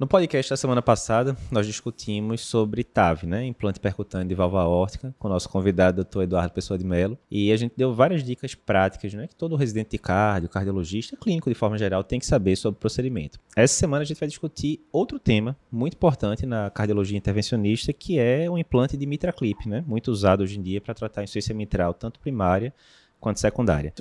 [0.00, 3.44] No podcast da semana passada, nós discutimos sobre TAV, né?
[3.44, 6.22] Implante percutâneo de válvula órtica, com o nosso convidado, Dr.
[6.22, 7.18] Eduardo Pessoa de Mello.
[7.30, 9.26] E a gente deu várias dicas práticas, né?
[9.26, 12.80] Que todo residente de cardio, cardiologista, clínico de forma geral, tem que saber sobre o
[12.80, 13.38] procedimento.
[13.54, 18.48] Essa semana a gente vai discutir outro tema muito importante na cardiologia intervencionista, que é
[18.48, 19.84] o implante de mitraclip, né?
[19.86, 22.72] Muito usado hoje em dia para tratar insuficiência mitral, tanto primária
[23.20, 23.92] quanto secundária.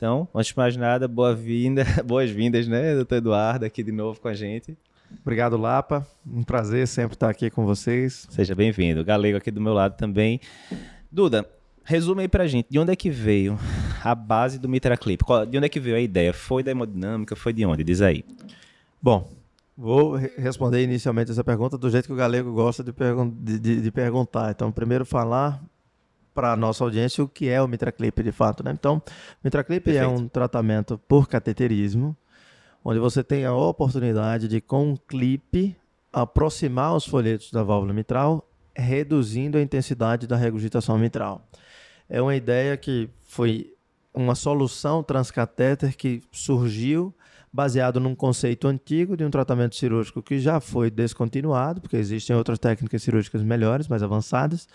[0.00, 4.32] Então, antes de mais nada, boa-vinda, boas-vindas, né, doutor Eduardo, aqui de novo com a
[4.32, 4.74] gente.
[5.20, 6.06] Obrigado, Lapa.
[6.26, 8.26] Um prazer sempre estar aqui com vocês.
[8.30, 9.04] Seja bem-vindo.
[9.04, 10.40] Galego aqui do meu lado também.
[11.12, 11.46] Duda,
[11.84, 13.58] resume aí pra gente, de onde é que veio
[14.02, 15.22] a base do Mitraclip?
[15.50, 16.32] De onde é que veio a ideia?
[16.32, 17.36] Foi da hemodinâmica?
[17.36, 17.84] Foi de onde?
[17.84, 18.24] Diz aí.
[19.02, 19.30] Bom,
[19.76, 23.82] vou responder inicialmente essa pergunta do jeito que o Galego gosta de, pergun de, de,
[23.82, 24.50] de perguntar.
[24.50, 25.62] Então, primeiro falar
[26.40, 28.64] para a nossa audiência o que é o Mitraclip de fato.
[28.64, 28.70] Né?
[28.72, 29.02] Então,
[29.44, 32.16] Mitraclip é um tratamento por cateterismo,
[32.82, 35.76] onde você tem a oportunidade de, com um clipe,
[36.10, 41.46] aproximar os folhetos da válvula mitral, reduzindo a intensidade da regurgitação mitral.
[42.08, 43.74] É uma ideia que foi
[44.14, 47.14] uma solução transcatéter que surgiu
[47.52, 52.58] baseado num conceito antigo de um tratamento cirúrgico que já foi descontinuado, porque existem outras
[52.58, 54.66] técnicas cirúrgicas melhores, mais avançadas,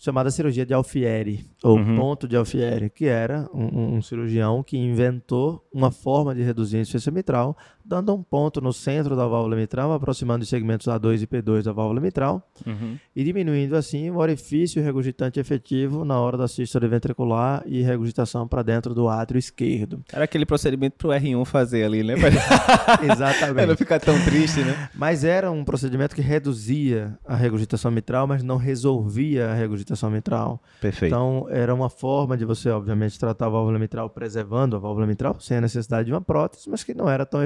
[0.00, 1.94] chamada cirurgia de Alfieri, ou uhum.
[1.94, 6.80] ponto de Alfieri, que era um, um, cirurgião que inventou uma forma de reduzir a
[6.80, 7.54] insuficiência mitral,
[7.90, 11.72] dando um ponto no centro da válvula mitral, aproximando os segmentos A2 e P2 da
[11.72, 12.96] válvula mitral, uhum.
[13.16, 18.62] e diminuindo assim o orifício regurgitante efetivo na hora da sístole ventricular e regurgitação para
[18.62, 20.04] dentro do átrio esquerdo.
[20.12, 22.14] Era aquele procedimento para o R1 fazer ali, né?
[23.02, 23.54] Exatamente.
[23.60, 24.88] Para não ficar tão triste, né?
[24.94, 30.62] Mas era um procedimento que reduzia a regurgitação mitral, mas não resolvia a regurgitação mitral.
[30.80, 31.12] Perfeito.
[31.12, 35.36] Então, era uma forma de você, obviamente, tratar a válvula mitral preservando a válvula mitral,
[35.40, 37.42] sem a necessidade de uma prótese, mas que não era tão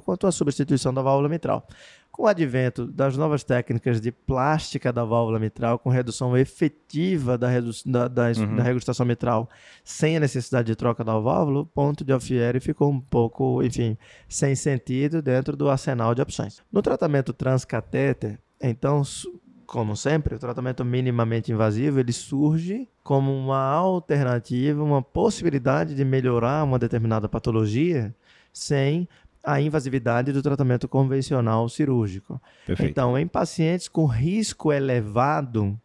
[0.00, 1.66] quanto a substituição da válvula mitral.
[2.10, 7.46] Com o advento das novas técnicas de plástica da válvula mitral, com redução efetiva da,
[7.46, 8.56] redu da, da, uhum.
[8.56, 9.50] da regurgitação mitral,
[9.84, 13.98] sem a necessidade de troca da válvula, o ponto de Alfieri ficou um pouco, enfim,
[14.28, 16.62] sem sentido dentro do arsenal de opções.
[16.72, 19.02] No tratamento transcatéter, então,
[19.66, 26.64] como sempre, o tratamento minimamente invasivo ele surge como uma alternativa, uma possibilidade de melhorar
[26.64, 28.14] uma determinada patologia
[28.52, 29.06] sem
[29.46, 32.42] a invasividade do tratamento convencional cirúrgico.
[32.66, 32.90] Perfeito.
[32.90, 35.78] Então, em pacientes com risco elevado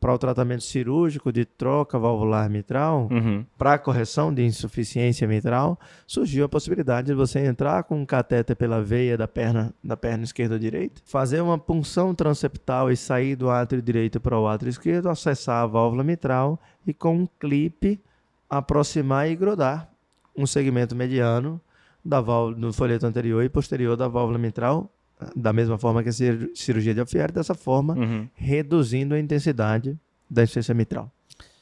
[0.00, 3.44] para o tratamento cirúrgico de troca valvular mitral, uhum.
[3.58, 5.76] para correção de insuficiência mitral,
[6.06, 10.22] surgiu a possibilidade de você entrar com um catéter pela veia da perna, da perna
[10.22, 14.70] esquerda ou direita, fazer uma punção transeptal e sair do átrio direito para o átrio
[14.70, 18.00] esquerdo, acessar a válvula mitral e com um clipe
[18.48, 19.90] aproximar e grudar
[20.36, 21.60] um segmento mediano
[22.04, 24.90] da válvula, do folheto anterior e posterior da válvula mitral
[25.34, 26.12] da mesma forma que a
[26.54, 28.28] cirurgia de Alfieri, dessa forma, uhum.
[28.34, 29.98] reduzindo a intensidade
[30.30, 31.10] da insuficiência mitral.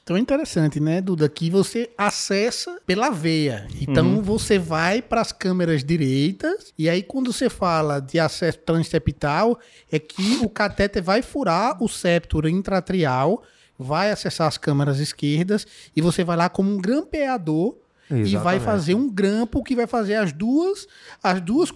[0.02, 3.66] Então é interessante, né, Duda, que você acessa pela veia.
[3.80, 4.22] Então uhum.
[4.22, 9.58] você vai para as câmeras direitas e aí quando você fala de acesso transeptal
[9.90, 13.42] é que o catéter vai furar o septo intratrial,
[13.76, 17.76] vai acessar as câmeras esquerdas e você vai lá como um grampeador
[18.08, 18.34] Exatamente.
[18.34, 20.86] e vai fazer um grampo que vai fazer as duas
[21.22, 21.72] as duas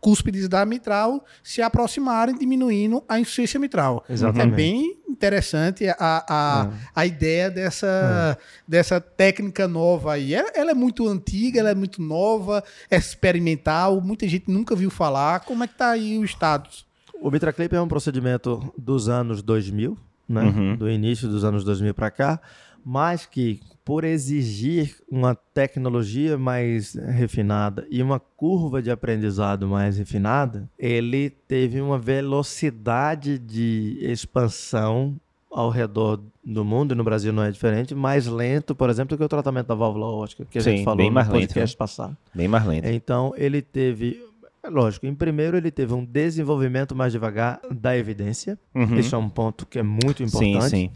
[0.00, 4.04] cúspides da mitral se aproximarem, diminuindo a insuficiência mitral.
[4.08, 4.52] Exatamente.
[4.52, 6.88] É bem interessante a, a, é.
[6.94, 8.42] a ideia dessa, é.
[8.66, 10.34] dessa técnica nova aí.
[10.34, 14.90] Ela, ela, é muito antiga, ela é muito nova, é experimental, muita gente nunca viu
[14.90, 15.40] falar.
[15.40, 16.86] Como é que está aí o status?
[17.20, 19.96] O Mitraclip é um procedimento dos anos 2000,
[20.28, 20.42] né?
[20.42, 20.76] Uhum.
[20.76, 22.40] do início dos anos 2000 para cá,
[22.88, 30.70] mas que por exigir uma tecnologia mais refinada e uma curva de aprendizado mais refinada,
[30.78, 35.16] ele teve uma velocidade de expansão
[35.50, 39.18] ao redor do mundo, e no Brasil não é diferente, mais lento, por exemplo, do
[39.18, 41.58] que o tratamento da válvula ótica, que a Sim, gente falou bem mais no podcast
[41.58, 41.76] lento, né?
[41.76, 42.16] passado.
[42.32, 42.86] Bem mais lento.
[42.86, 44.22] Então, ele teve
[44.62, 48.58] é lógico, em primeiro ele teve um desenvolvimento mais devagar da evidência.
[48.74, 48.96] Uhum.
[48.96, 50.62] Isso é um ponto que é muito importante.
[50.64, 50.90] Sim, sim.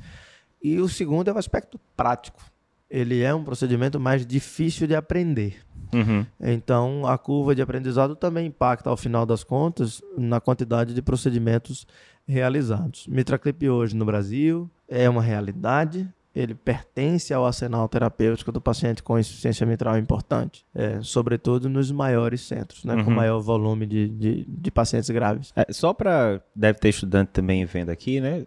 [0.62, 2.42] E o segundo é o aspecto prático
[2.90, 5.58] ele é um procedimento mais difícil de aprender.
[5.94, 6.26] Uhum.
[6.40, 11.86] Então, a curva de aprendizado também impacta, ao final das contas, na quantidade de procedimentos
[12.26, 13.06] realizados.
[13.06, 19.18] Mitraclip hoje no Brasil é uma realidade, ele pertence ao arsenal terapêutico do paciente com
[19.18, 23.04] insuficiência mitral importante, é, sobretudo nos maiores centros, né, uhum.
[23.04, 25.52] com maior volume de, de, de pacientes graves.
[25.56, 28.44] É, só para, deve ter estudante também vendo aqui, né,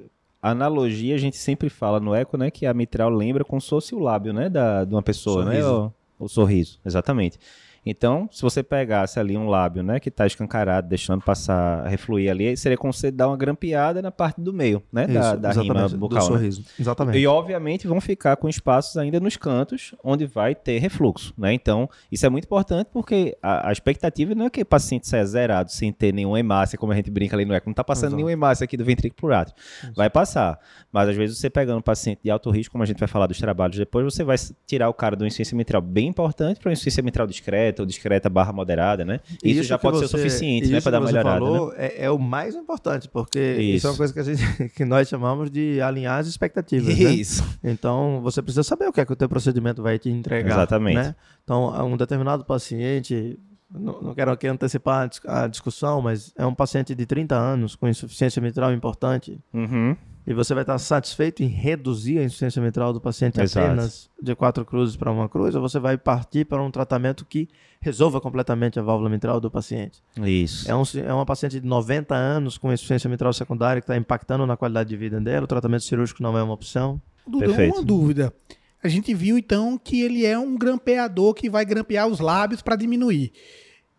[0.52, 3.96] analogia, a gente sempre fala no eco, né, que a mitral lembra como se fosse
[3.96, 5.84] o lábio, né, da, de uma pessoa, né, sorriso.
[5.84, 7.40] né, o, o sorriso, exatamente.
[7.86, 12.56] Então, se você pegasse ali um lábio, né, que está escancarado, deixando passar, refluir ali,
[12.56, 15.90] seria como você dar uma grampeada na parte do meio, né, Isso, da, da rima
[15.90, 16.22] bucal, do né?
[16.22, 16.64] sorriso.
[16.80, 17.18] Exatamente.
[17.18, 21.54] E obviamente vão ficar com espaços ainda nos cantos onde vai ter refluxo, né?
[21.54, 25.26] Então, isso é muito importante porque a, a expectativa não é que o paciente saia
[25.26, 28.06] zerado sem ter nenhuma hemácia, como a gente brinca ali no eco, não está passando
[28.06, 28.16] Exato.
[28.16, 29.56] nenhuma hemácia aqui do ventrículo por átrio.
[29.96, 30.60] Vai passar,
[30.92, 33.28] mas às vezes você pegando um paciente de alto risco, como a gente vai falar
[33.28, 36.74] dos trabalhos depois, você vai tirar o cara uma insuficiência mitral bem importante para uma
[36.74, 39.20] insuficiência mitral discreta ou discreta barra moderada, né?
[39.44, 41.18] E Isso, já pode ser o você- suficiente, né, isso para dar que uma você
[41.18, 41.52] melhorada, né?
[41.58, 43.78] falou é, é o mais importante, porque isso.
[43.78, 43.88] Isso.
[43.88, 46.88] é uma coisa que, a gente, que nós chamamos de alinhar as expectativas.
[46.98, 47.12] né?
[47.12, 47.44] Isso.
[47.64, 50.52] Então, você precisa saber o que é que o teu procedimento vai te entregar.
[50.56, 50.96] Exatamente.
[50.96, 51.16] né?
[51.44, 53.38] Então, um determinado paciente,
[53.74, 57.88] não, não quero aqui antecipar a discussão, mas é um paciente de 30 anos com
[57.88, 59.96] insuficiência mitral importante, Uhum.
[60.26, 63.66] E você vai estar satisfeito em reduzir a insuficiência mitral do paciente Exato.
[63.66, 67.50] apenas de quatro cruzes para uma cruz, ou você vai partir para um tratamento que
[67.82, 70.02] resolva completamente a válvula mitral do paciente.
[70.24, 70.70] Isso.
[70.72, 74.46] É, um, é uma paciente de 90 anos com insuficiência mitral secundária que está impactando
[74.48, 77.02] na qualidade de vida dela, o tratamento cirúrgico não é uma opção.
[77.28, 77.76] Duda, Perfeito.
[77.76, 78.34] uma dúvida.
[78.82, 82.76] A gente viu então que ele é um grampeador que vai grampear os lábios para
[82.76, 83.32] diminuir.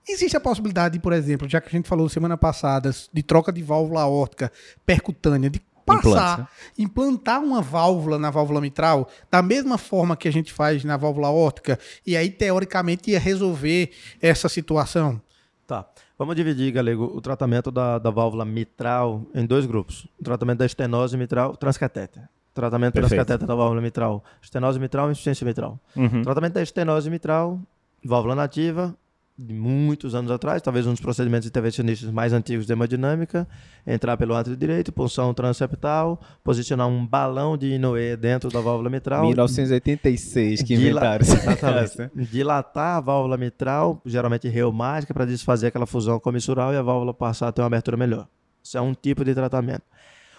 [0.07, 3.63] Existe a possibilidade, por exemplo, já que a gente falou semana passada, de troca de
[3.63, 4.53] válvula aórtica
[4.85, 6.47] percutânea, de passar, né?
[6.79, 11.29] implantar uma válvula na válvula mitral, da mesma forma que a gente faz na válvula
[11.29, 13.91] aórtica, e aí teoricamente ia resolver
[14.21, 15.21] essa situação?
[15.67, 15.87] Tá.
[16.19, 20.07] Vamos dividir, Galego, o tratamento da, da válvula mitral em dois grupos.
[20.21, 22.23] O tratamento da estenose mitral transcatéter.
[22.53, 23.17] Tratamento Perfeito.
[23.17, 24.23] transcatéter da válvula mitral.
[24.41, 25.79] Estenose mitral e insuficiência mitral.
[25.97, 26.23] Uhum.
[26.23, 27.59] Tratamento da estenose mitral,
[28.05, 28.95] válvula nativa,
[29.37, 33.49] de muitos anos atrás, talvez um dos procedimentos intervencionistas mais antigos de hemodinâmica,
[33.85, 39.27] entrar pelo átrio direito, punção transeptal, posicionar um balão de Inoue dentro da válvula mitral.
[39.27, 41.99] 1986 que inventaram Exatamente.
[41.99, 42.11] negócio.
[42.15, 47.49] Dilatar a válvula mitral, geralmente reumática, para desfazer aquela fusão comissural e a válvula passar
[47.49, 48.29] a ter uma abertura melhor.
[48.63, 49.83] Isso é um tipo de tratamento.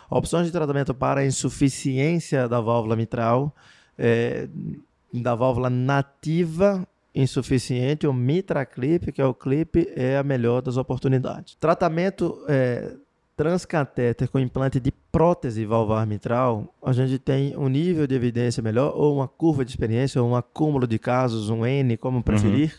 [0.10, 3.54] Opções de tratamento para a insuficiência da válvula mitral,
[3.98, 4.48] é,
[5.14, 10.76] da válvula nativa insuficiente, o Mitra Clip, que é o clipe, é a melhor das
[10.76, 11.56] oportunidades.
[11.56, 12.94] Tratamento é,
[13.38, 18.94] transcatéter com implante de prótese valvar mitral, a gente tem um nível de evidência melhor,
[18.96, 22.74] ou uma curva de experiência, ou um acúmulo de casos, um N, como preferir,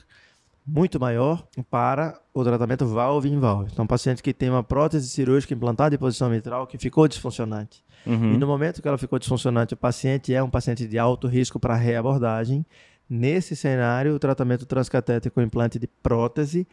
[0.66, 3.70] muito maior para o tratamento valve em valve.
[3.72, 7.84] Então, paciente que tem uma prótese cirúrgica implantada em posição mitral que ficou disfuncionante.
[8.04, 8.34] Uhum.
[8.34, 11.60] E no momento que ela ficou disfuncionante, o paciente é um paciente de alto risco
[11.60, 12.64] para reabordagem.
[13.08, 16.66] Nesse cenário, o tratamento transcatéter com implante de prótese,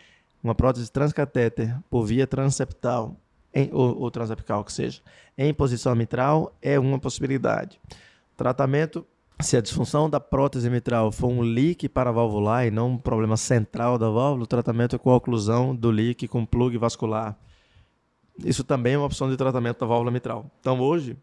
[0.44, 3.16] uma prótese transcatéter por via transeptal,
[3.54, 5.02] em, ou, ou que seja,
[5.38, 7.80] em posição mitral, é uma possibilidade.
[8.36, 9.06] Tratamento,
[9.40, 14.00] se a disfunção da prótese mitral for um leak paravalvular e não um problema central
[14.00, 17.38] da válvula, o tratamento é com a oclusão do leak com plug vascular.
[18.44, 20.50] Isso também é uma opção de tratamento da válvula mitral.
[20.60, 21.16] Então, hoje,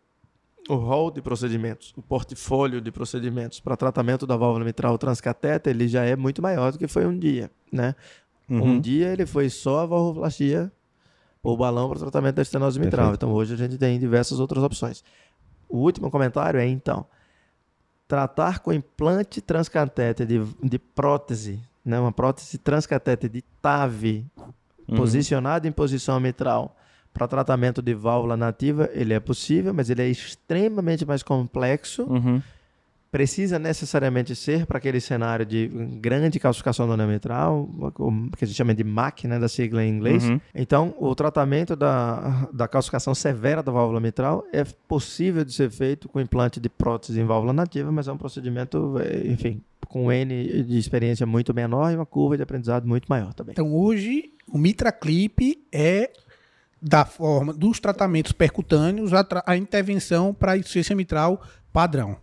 [0.73, 5.89] o rol de procedimentos, o portfólio de procedimentos para tratamento da válvula mitral transcatéter, ele
[5.89, 7.95] já é muito maior do que foi um dia, né?
[8.49, 8.63] Uhum.
[8.63, 10.71] Um dia ele foi só a valvoplastia
[11.43, 13.07] por balão para tratamento da estenose mitral.
[13.07, 13.27] Perfeito.
[13.27, 15.03] Então, hoje a gente tem diversas outras opções.
[15.69, 17.07] O último comentário é, então,
[18.07, 21.99] tratar com implante transcatéter de, de prótese, né?
[21.99, 24.25] uma prótese transcatéter de TAV,
[24.91, 24.97] Uhum.
[24.97, 26.77] posicionado em posição mitral
[27.13, 32.05] para tratamento de válvula nativa, ele é possível, mas ele é extremamente mais complexo.
[32.05, 32.41] Uhum.
[33.11, 35.67] Precisa necessariamente ser para aquele cenário de
[36.01, 39.85] grande calcificação do anel mitral, o que a gente chama de MAC, né, da sigla
[39.85, 40.23] em inglês.
[40.23, 40.41] Uhum.
[40.55, 46.09] Então, o tratamento da, da calcificação severa da válvula mitral é possível de ser feito
[46.09, 50.63] com implante de prótese em válvula nativa, mas é um procedimento, eh, enfim, com N
[50.63, 53.53] de experiência muito menor e uma curva de aprendizado muito maior também.
[53.53, 56.11] Então hoje o Mitra Clip é
[56.81, 61.41] da forma dos tratamentos percutâneos a, tra- a intervenção para a insuficiência mitral
[61.73, 62.17] padrão.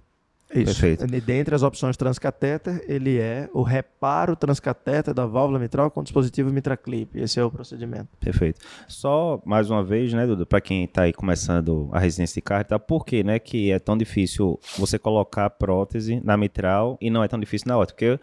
[0.49, 0.65] Isso.
[0.65, 1.13] Perfeito.
[1.13, 6.49] E Dentre as opções transcatéter, ele é o reparo transcatéter da válvula mitral com dispositivo
[6.49, 7.19] MitraClip.
[7.19, 8.07] Esse é o procedimento.
[8.17, 8.61] Perfeito.
[8.87, 12.63] Só mais uma vez, né, Dudu, para quem está aí começando a residência de carro,
[12.63, 12.79] tá?
[12.79, 17.21] por que, né, que é tão difícil você colocar a prótese na mitral e não
[17.21, 17.93] é tão difícil na outra?
[17.93, 18.17] Porque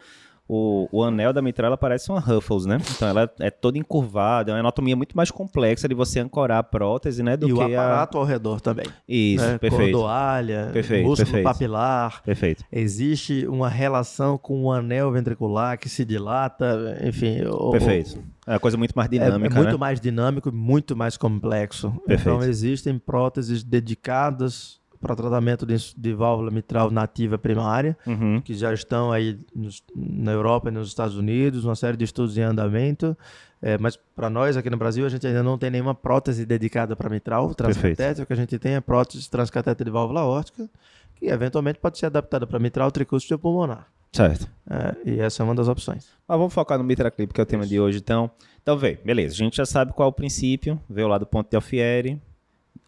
[0.48, 2.78] o, o anel da mitral ela parece uma Ruffles, né?
[2.94, 6.62] Então ela é toda encurvada, é uma anatomia muito mais complexa de você ancorar a
[6.62, 7.66] prótese, né, do e que o a...
[7.66, 8.86] aparato ao redor também.
[9.08, 9.58] Isso, né?
[9.58, 9.92] perfeito.
[9.92, 11.44] Cordoalha, Perfeito, músculo perfeito.
[11.44, 12.22] papilar.
[12.22, 12.64] Perfeito.
[12.70, 17.42] Existe uma relação com o anel ventricular que se dilata, enfim.
[17.46, 18.22] o- Perfeito.
[18.46, 19.78] É uma coisa muito mais É, dinâmica, é muito né?
[19.78, 21.90] mais dinâmico e muito mais complexo.
[22.06, 22.36] Perfeito.
[22.36, 28.40] Então existem próteses dedicadas para tratamento de, de, válvula mitral nativa primária, uhum.
[28.40, 32.38] que já estão aí nos, na Europa e nos Estados Unidos, uma série de estudos
[32.38, 33.14] em andamento.
[33.61, 36.96] É, mas para nós aqui no Brasil, a gente ainda não tem nenhuma prótese dedicada
[36.96, 38.25] para mitral transcatéter.
[38.25, 40.68] O que a gente tem é prótese transcatéter de válvula órtica,
[41.16, 43.87] que eventualmente pode ser adaptada para mitral, tricúspide pulmonar.
[44.11, 44.49] Certo.
[44.70, 46.08] É, e essa é uma das opções.
[46.26, 47.70] Mas vamos focar no Mitraclip, que é o tema Isso.
[47.70, 48.30] de hoje, então.
[48.62, 49.34] Então, vê, beleza.
[49.34, 52.18] A gente já sabe qual é o princípio, veio lá do ponto de Alfieri,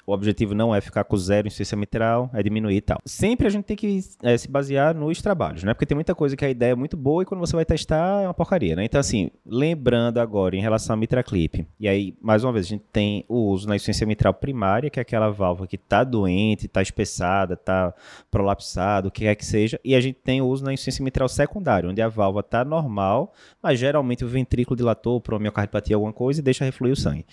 [0.06, 2.98] o objetivo não é ficar com zero em ciência mitral, é diminuir e tal.
[3.04, 5.75] Sempre a gente tem que é, se basear nos trabalhos, né?
[5.75, 8.22] Porque tem muita coisa que a ideia é muito boa e quando você vai testar
[8.22, 8.84] é uma porcaria, né?
[8.84, 12.84] Então, assim, lembrando agora em relação à mitraclip, e aí, mais uma vez, a gente
[12.92, 16.80] tem o uso na insuficiência mitral primária, que é aquela válvula que está doente, está
[16.80, 17.92] espessada, está
[18.30, 21.28] prolapsada, o que quer que seja, e a gente tem o uso na insuficiência mitral
[21.28, 26.12] secundária, onde a válvula está normal, mas geralmente o ventrículo dilatou por uma miocardipatia alguma
[26.12, 27.26] coisa e deixa refluir o sangue.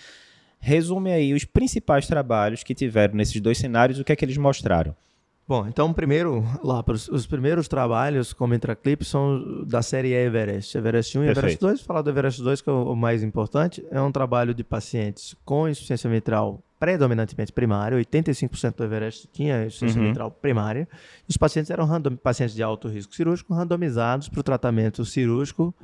[0.65, 4.38] Resume aí os principais trabalhos que tiveram nesses dois cenários, o que é que eles
[4.38, 4.96] mostraram?
[5.46, 11.24] Bom, então primeiro, lá, os primeiros trabalhos como Intraclip são da série Everest, Everest 1
[11.25, 11.82] e Everest 2.
[11.82, 15.67] Falar do Everest 2, que é o mais importante, é um trabalho de pacientes com
[15.67, 20.08] insuficiência mitral predominantemente primária, 85% do Everest tinha insuficiência uhum.
[20.08, 20.88] mitral primária.
[21.27, 25.75] Os pacientes eram random, pacientes de alto risco cirúrgico randomizados para o tratamento cirúrgico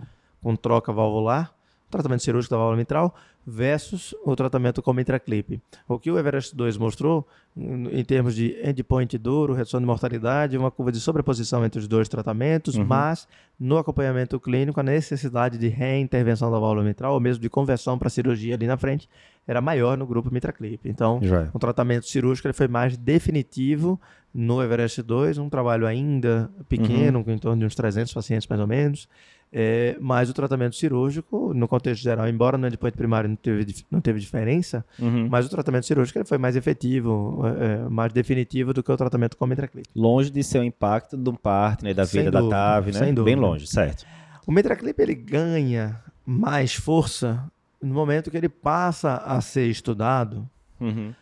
[0.42, 1.54] com troca valvular,
[1.90, 3.16] tratamento cirúrgico da válvula mitral,
[3.50, 5.60] versus o tratamento com mitraclip.
[5.88, 7.28] O que o Everest 2 mostrou,
[7.58, 12.08] em termos de endpoint duro, redução de mortalidade, uma curva de sobreposição entre os dois
[12.08, 12.86] tratamentos, uhum.
[12.86, 13.28] mas
[13.60, 18.10] no acompanhamento clínico, a necessidade de reintervenção da válvula mitral, ou mesmo de conversão para
[18.10, 19.10] cirurgia ali na frente,
[19.48, 20.88] era maior no grupo mitraclip.
[20.88, 21.20] Então,
[21.52, 24.00] o tratamento cirúrgico ele foi mais definitivo
[24.34, 27.34] no Everest 2, um trabalho ainda pequeno, uhum.
[27.34, 29.10] em torno de uns 300 pacientes mais ou menos,
[29.52, 34.00] é, mas o tratamento cirúrgico, no contexto geral, embora no endpoint primário não teve, não
[34.00, 35.28] teve diferença, uhum.
[35.28, 38.98] mas o tratamento cirúrgico ele foi mais efetivo, é, é mais definitivo do que o
[38.98, 39.90] tratamento com mitraclip.
[39.96, 42.94] Longe de ser o impacto um partner, da vida da TAV, né?
[42.94, 43.24] Sem dúvida.
[43.24, 44.06] Bem longe, certo.
[44.46, 47.44] O mitraclip ele ganha mais força
[47.82, 50.48] no momento que ele passa a ser estudado
[50.80, 51.14] uhum.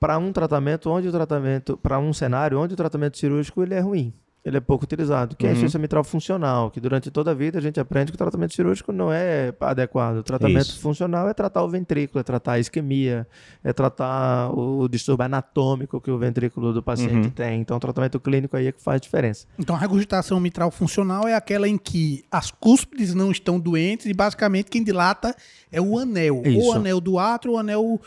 [0.00, 3.80] para um tratamento onde o tratamento, para um cenário onde o tratamento cirúrgico ele é
[3.80, 4.12] ruim
[4.48, 5.48] ele é pouco utilizado, que uhum.
[5.48, 8.18] é a insuficiência mitral funcional, que durante toda a vida a gente aprende que o
[8.18, 10.16] tratamento cirúrgico não é adequado.
[10.16, 10.80] O tratamento Isso.
[10.80, 13.26] funcional é tratar o ventrículo, é tratar a isquemia,
[13.62, 17.30] é tratar o distúrbio anatômico que o ventrículo do paciente uhum.
[17.30, 17.60] tem.
[17.60, 19.46] Então, o tratamento clínico aí é que faz diferença.
[19.58, 24.14] Então, a regurgitação mitral funcional é aquela em que as cúspides não estão doentes e
[24.14, 25.36] basicamente quem dilata
[25.70, 26.42] é o anel.
[26.44, 26.58] Isso.
[26.58, 28.00] Ou o anel do átrio, ou o anel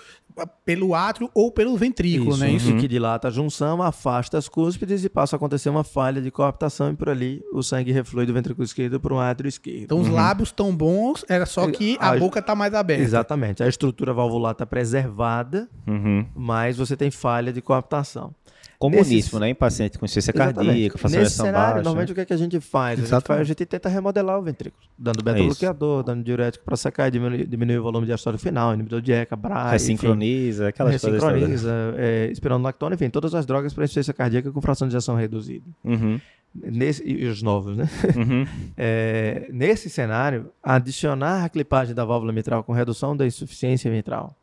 [0.45, 2.51] pelo átrio ou pelo ventrículo, isso, né?
[2.51, 2.77] Isso uhum.
[2.77, 6.91] que dilata a junção, afasta as cúspides e passa a acontecer uma falha de coaptação
[6.91, 9.83] e por ali o sangue reflui do ventrículo esquerdo para o átrio esquerdo.
[9.83, 10.03] Então uhum.
[10.03, 13.03] os lábios estão bons, era só que a, a boca está mais aberta.
[13.03, 13.63] Exatamente.
[13.63, 16.25] A estrutura valvular está preservada, uhum.
[16.35, 18.33] mas você tem falha de coaptação
[18.81, 19.39] comuníssimo, Nesses...
[19.39, 19.49] né?
[19.49, 21.75] Em paciente com insuficiência cardíaca, fração baixa.
[21.75, 22.99] Normalmente o que, é que a gente faz?
[22.99, 23.39] A gente, faz?
[23.39, 27.77] a gente, tenta remodelar o ventrículo, dando beta-bloqueador, é dando diurético para secar, diminuir, diminuir
[27.77, 31.63] o volume de diastólico final, inibidor de ECA, BRA, Ressincroniza, aquelas Ressincroniza, coisas.
[31.63, 35.65] Ressincroniza, é, espironolactona, enfim, todas as drogas para insuficiência cardíaca com fração de injeção reduzida.
[35.83, 36.19] Uhum.
[36.53, 37.87] Nesse, e os novos, né?
[38.15, 38.45] Uhum.
[38.75, 44.35] É, nesse cenário, adicionar a clipagem da válvula mitral com redução da insuficiência mitral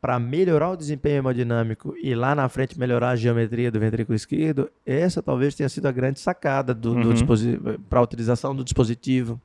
[0.00, 4.70] para melhorar o desempenho hemodinâmico e lá na frente melhorar a geometria do ventrículo esquerdo,
[4.86, 7.14] essa talvez tenha sido a grande sacada do, uhum.
[7.14, 9.40] do para a utilização do dispositivo.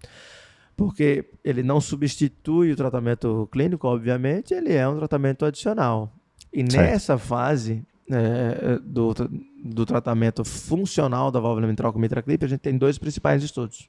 [0.75, 6.11] Porque ele não substitui o tratamento clínico, obviamente, ele é um tratamento adicional.
[6.51, 6.75] E certo.
[6.75, 9.13] nessa fase é, do,
[9.63, 13.87] do tratamento funcional da válvula mitral com mitraclip, a gente tem dois principais estudos.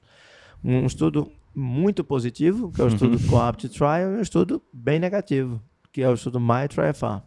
[0.63, 3.29] Um estudo muito positivo, que é o estudo uhum.
[3.29, 5.61] COAPT Trial, e um estudo bem negativo,
[5.95, 7.23] que é o estudo MITRA-FA.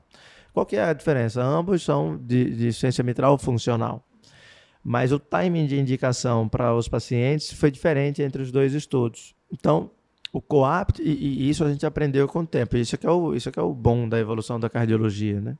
[0.53, 1.41] Qual que é a diferença?
[1.41, 4.05] Ambos são de, de ciência mitral funcional.
[4.83, 9.33] Mas o timing de indicação para os pacientes foi diferente entre os dois estudos.
[9.49, 9.89] Então,
[10.33, 13.33] o COAPT, e, e, isso a gente aprendeu com o tempo, isso é, é o,
[13.33, 15.39] isso é, que é o bom da evolução da cardiologia.
[15.39, 15.57] Né?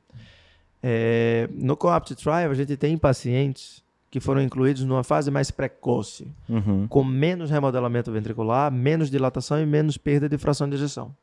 [0.82, 6.30] É, no COAPT Trial, a gente tem pacientes que foram incluídos numa fase mais precoce,
[6.46, 6.86] uhum.
[6.86, 11.14] com menos remodelamento ventricular, menos dilatação e menos perda de fração de ejeção.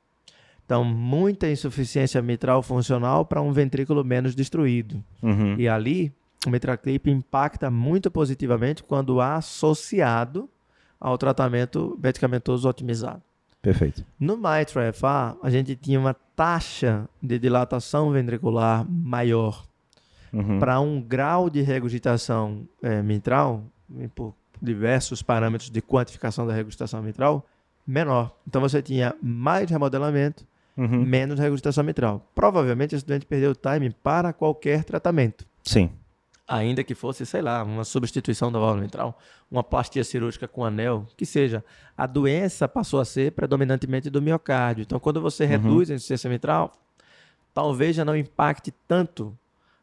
[0.65, 5.03] Então, muita insuficiência mitral funcional para um ventrículo menos destruído.
[5.21, 5.55] Uhum.
[5.59, 6.11] E ali,
[6.45, 10.49] o mitraclip impacta muito positivamente quando associado
[10.99, 13.21] ao tratamento medicamentoso otimizado.
[13.61, 14.03] Perfeito.
[14.19, 19.65] No MITRA-FA, a gente tinha uma taxa de dilatação ventricular maior
[20.31, 20.59] uhum.
[20.59, 23.63] para um grau de regurgitação é, mitral,
[24.13, 27.45] por diversos parâmetros de quantificação da regurgitação mitral,
[27.85, 28.35] menor.
[28.47, 30.45] Então você tinha mais remodelamento,
[30.77, 31.05] uhum.
[31.05, 32.31] menos regurgitação mitral.
[32.33, 35.45] Provavelmente esse doente perdeu o time para qualquer tratamento.
[35.63, 35.89] Sim.
[36.47, 39.17] ainda que fosse, sei lá, uma substituição da válvula mitral,
[39.49, 41.63] uma plastia cirúrgica com anel, que seja,
[41.97, 44.83] a doença passou a ser predominantemente do miocárdio.
[44.83, 45.49] Então, quando você uhum.
[45.49, 46.71] reduz a insuficiência mitral,
[47.53, 49.35] talvez já não impacte tanto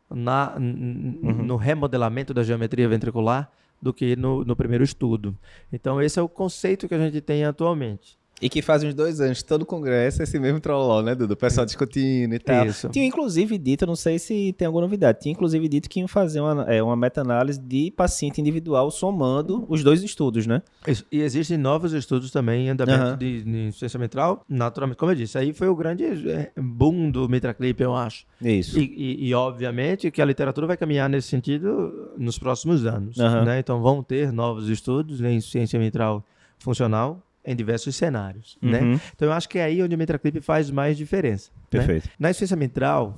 [0.09, 1.43] na, uhum.
[1.43, 5.37] no remodelamento da geometria ventricular do que no, no primeiro estudo.
[5.73, 8.17] Então, esse é o conceito que a gente tem atualmente.
[8.43, 11.35] E que faz uns dois anos, todo o congresso, esse mesmo trolló, né, Dudu?
[11.35, 12.67] O pessoal discutindo e tal.
[12.67, 12.89] Isso.
[12.89, 16.41] Tinha inclusive dito, não sei se tem alguma novidade, tinha inclusive dito que iam fazer
[16.41, 20.61] uma, é, uma meta-análise de paciente individual somando os dois estudos, né?
[20.85, 21.07] Isso.
[21.13, 23.17] E existem novos estudos também em andamento uhum.
[23.17, 27.29] de, de insuficiência mitral, naturalmente, como eu disse, aí foi o grande é, boom do
[27.29, 28.27] Mitraclip, eu acho.
[28.41, 28.77] Isso.
[28.77, 33.45] E, e, e, obviamente que a literatura vai caminhar nesse sentido nos próximos anos, uhum.
[33.45, 33.61] né?
[33.61, 36.25] Então vão ter novos estudos em insuficiência mitral
[36.59, 38.81] funcional, em diversos cenários, né?
[38.81, 38.93] uhum.
[38.93, 39.01] né?
[39.15, 41.51] Então eu acho que é aí onde o Mitraclip faz mais diferença.
[41.55, 41.61] Né?
[41.71, 42.05] Perfeito.
[42.05, 42.13] Né?
[42.19, 43.17] Na insuficiência mitral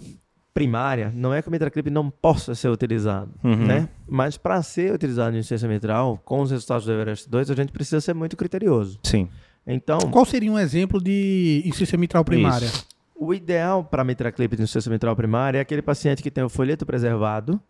[0.55, 3.67] primária, não é que o Mitraclip não possa ser utilizado, uhum.
[3.67, 3.89] né?
[4.09, 7.73] Mas para ser utilizado em insuficiência mitral, com os resultados do Everest 2, a gente
[7.73, 9.01] precisa ser muito criterioso.
[9.03, 9.29] Sim.
[9.67, 12.67] Então, qual seria um exemplo de insuficiência mitral primária?
[12.67, 12.87] Isso.
[13.17, 16.87] O ideal para Mitraclip de insuficiência mitral primária é aquele paciente que tem o folheto
[16.87, 17.61] preservado,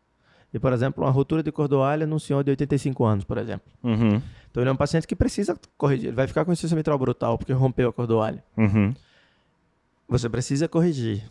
[0.54, 3.66] e, por exemplo, uma ruptura de cordoalha num senhor de 85 anos, por exemplo.
[3.82, 4.22] Uhum.
[4.54, 6.06] Então, ele é um paciente que precisa corrigir.
[6.06, 8.40] Ele vai ficar com insuficiência mitral brutal porque rompeu a cordoalha.
[8.56, 8.94] Uhum.
[10.08, 11.28] Você precisa corrigir.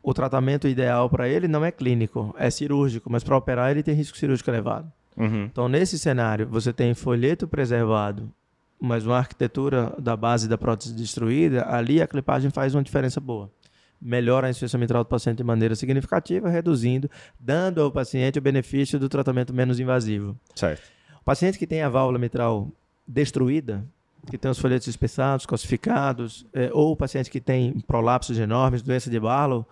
[0.00, 3.92] O tratamento ideal para ele não é clínico, é cirúrgico, mas para operar ele tem
[3.92, 4.88] risco cirúrgico elevado.
[5.16, 5.46] Uhum.
[5.46, 8.30] Então, nesse cenário, você tem folheto preservado,
[8.80, 13.50] mas uma arquitetura da base da prótese destruída, ali a clipagem faz uma diferença boa
[14.00, 18.98] melhora a insuficiência mitral do paciente de maneira significativa, reduzindo, dando ao paciente o benefício
[18.98, 20.34] do tratamento menos invasivo.
[20.54, 20.99] Certo.
[21.20, 22.68] O paciente que tem a válvula mitral
[23.06, 23.84] destruída,
[24.30, 29.10] que tem os folhetos espessados, calcificados, é, ou o paciente que tem prolapsos enormes, doença
[29.10, 29.66] de Barlow,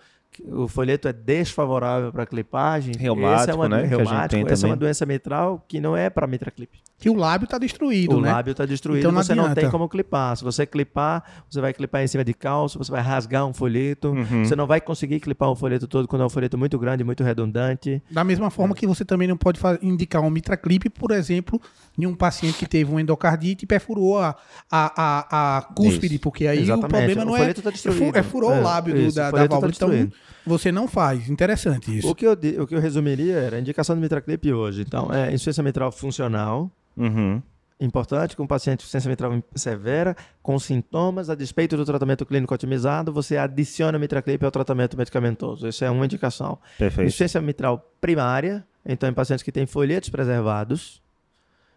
[0.47, 2.95] o folheto é desfavorável para clipagem.
[2.97, 3.83] Reumático, essa é uma, né?
[3.85, 6.79] Reumático, essa é uma doença mitral que não é para mitraclip.
[6.99, 8.29] Que o lábio está destruído, o né?
[8.29, 9.49] O lábio está destruído, então não você adianta.
[9.49, 10.37] não tem como clipar.
[10.37, 14.09] Se você clipar, você vai clipar em cima de cálcio, você vai rasgar um folheto,
[14.09, 14.45] uhum.
[14.45, 17.23] você não vai conseguir clipar o folheto todo quando é um folheto muito grande, muito
[17.23, 18.03] redundante.
[18.11, 21.61] Da mesma forma que você também não pode indicar um mitraclip, por exemplo,
[21.97, 24.35] em um paciente que teve um endocardite e perfurou a,
[24.69, 26.23] a, a, a cúspide, isso.
[26.23, 26.87] porque aí Exatamente.
[26.87, 27.71] o problema não o é, tá
[28.15, 29.73] é furou é, o lábio do, da, da válvula.
[29.73, 30.11] Tá então,
[30.47, 31.29] você não faz.
[31.29, 32.09] Interessante isso.
[32.09, 34.83] O que eu, o que eu resumiria era a indicação do mitraclip hoje.
[34.83, 37.41] Então, é insuficiência mitral funcional, Uhum.
[37.81, 42.53] Importante que um paciente com insuficiência mitral severa, com sintomas, a despeito do tratamento clínico
[42.53, 45.69] otimizado, você adiciona o mitraclip ao tratamento medicamentoso.
[45.69, 46.59] Isso é uma indicação.
[46.77, 47.07] Perfeito.
[47.07, 51.01] Insuficiência mitral primária, então em pacientes que têm folhetos preservados,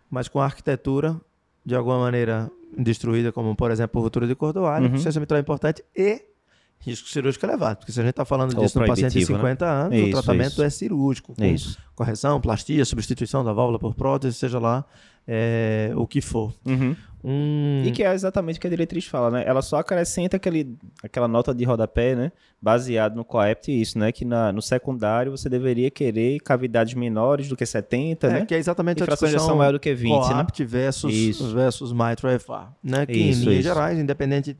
[0.09, 1.15] mas com arquitetura
[1.63, 4.91] de alguma maneira destruída, como por exemplo ruptura de cordoalho, uhum.
[4.93, 6.23] insuficiência mitral importante e
[6.81, 7.77] risco cirúrgico elevado.
[7.77, 9.71] Porque se a gente está falando disso no paciente de 50 né?
[9.71, 10.63] anos, isso, o tratamento isso.
[10.63, 11.35] é cirúrgico.
[11.35, 11.77] Com isso.
[11.95, 14.85] Correção, plastia, substituição da válvula por prótese, seja lá
[15.27, 16.53] é, o que for.
[16.65, 16.95] Uhum.
[17.23, 17.83] Um...
[17.85, 19.43] E que é exatamente o que a diretriz fala, né?
[19.45, 22.31] Ela só acrescenta aquele, aquela nota de rodapé, né?
[22.59, 24.11] Baseado no COEPT, isso, né?
[24.11, 28.45] Que na, no secundário você deveria querer cavidades menores do que 70, é, né?
[28.45, 30.67] Que é exatamente e a discussão maior do que 20, COAPT né?
[30.67, 33.05] versus, versus Mitral FA, né?
[33.05, 34.57] Que isso, em linhas gerais, independente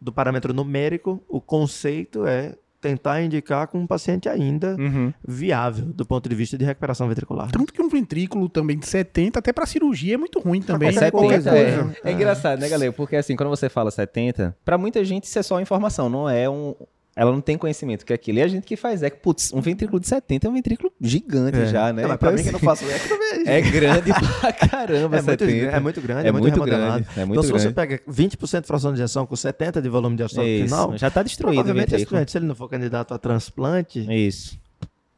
[0.00, 5.12] do parâmetro numérico, o conceito é tentar indicar com um paciente ainda uhum.
[5.26, 7.50] viável do ponto de vista de recuperação ventricular.
[7.50, 10.92] Tanto que um ventrículo também de 70, até para cirurgia, é muito ruim também.
[10.92, 11.58] 70 é,
[12.04, 12.92] é, é, engraçado, né, galera?
[12.92, 16.48] Porque assim, quando você fala 70, para muita gente isso é só informação, não é
[16.48, 16.74] um,
[17.16, 18.38] ela não tem conhecimento que é aquilo.
[18.38, 21.56] E a gente que faz eco, putz, um ventrículo de 70 é um ventrículo gigante
[21.56, 21.66] é.
[21.66, 22.02] já, né?
[22.02, 23.26] Não, mas pra então, mim que não faço eco também.
[23.46, 25.44] É grande pra caramba, é 70.
[25.46, 27.06] Muito, é muito grande, é, é muito, muito grande.
[27.16, 27.46] É muito então, grande.
[27.46, 30.64] se você pega 20% de fração de injeção com 70% de volume de ação no
[30.64, 32.28] final, já tá destruído provavelmente o ventrículo.
[32.28, 34.58] se ele não for candidato a transplante, Isso.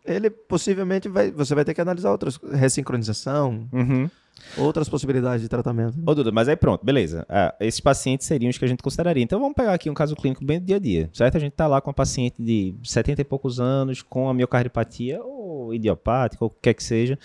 [0.05, 4.09] ele possivelmente vai, você vai ter que analisar outras, ressincronização, uhum.
[4.57, 5.99] Outras possibilidades de tratamento.
[6.05, 7.25] Ô, Duda, mas aí pronto, beleza.
[7.29, 9.23] Ah, esses pacientes seriam os que a gente consideraria.
[9.23, 11.37] Então vamos pegar aqui um caso clínico bem do dia a dia, certo?
[11.37, 15.23] A gente tá lá com uma paciente de 70 e poucos anos, com a miocardiopatia,
[15.23, 17.19] ou idiopática, ou o que quer que seja.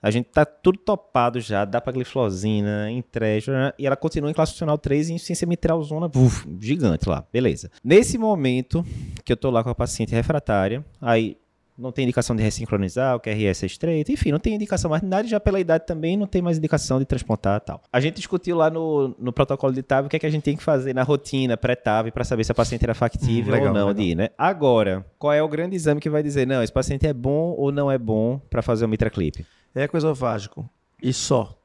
[0.00, 3.72] A gente tá tudo topado já, dá pra gliflosina, entrega, né?
[3.76, 7.68] e ela continua em classe funcional 3 e insuficiência mitral zona uf, gigante lá, beleza.
[7.82, 8.86] Nesse momento
[9.24, 11.36] que eu tô lá com a paciente refratária, aí
[11.78, 15.26] não tem indicação de ressincronizar, o QRS é estreito, enfim, não tem indicação mais nada,
[15.26, 17.82] e já pela idade também não tem mais indicação de transplantar e tal.
[17.92, 20.42] A gente discutiu lá no, no protocolo de TAV o que é que a gente
[20.42, 23.68] tem que fazer na rotina pré-TAV para saber se a paciente era factível hum, legal,
[23.68, 23.94] ou não legal.
[23.94, 24.30] de ir, né?
[24.36, 27.70] Agora, qual é o grande exame que vai dizer, não, esse paciente é bom ou
[27.70, 29.46] não é bom para fazer o mitraclip?
[29.72, 30.68] É ecosofágico
[31.00, 31.56] e só.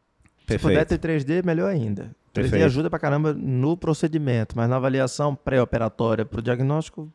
[0.45, 0.62] Perfeito.
[0.62, 2.04] Se puder ter 3D, melhor ainda.
[2.04, 2.65] 3D Perfeito.
[2.65, 7.12] ajuda pra caramba no procedimento, mas na avaliação pré-operatória para o diagnóstico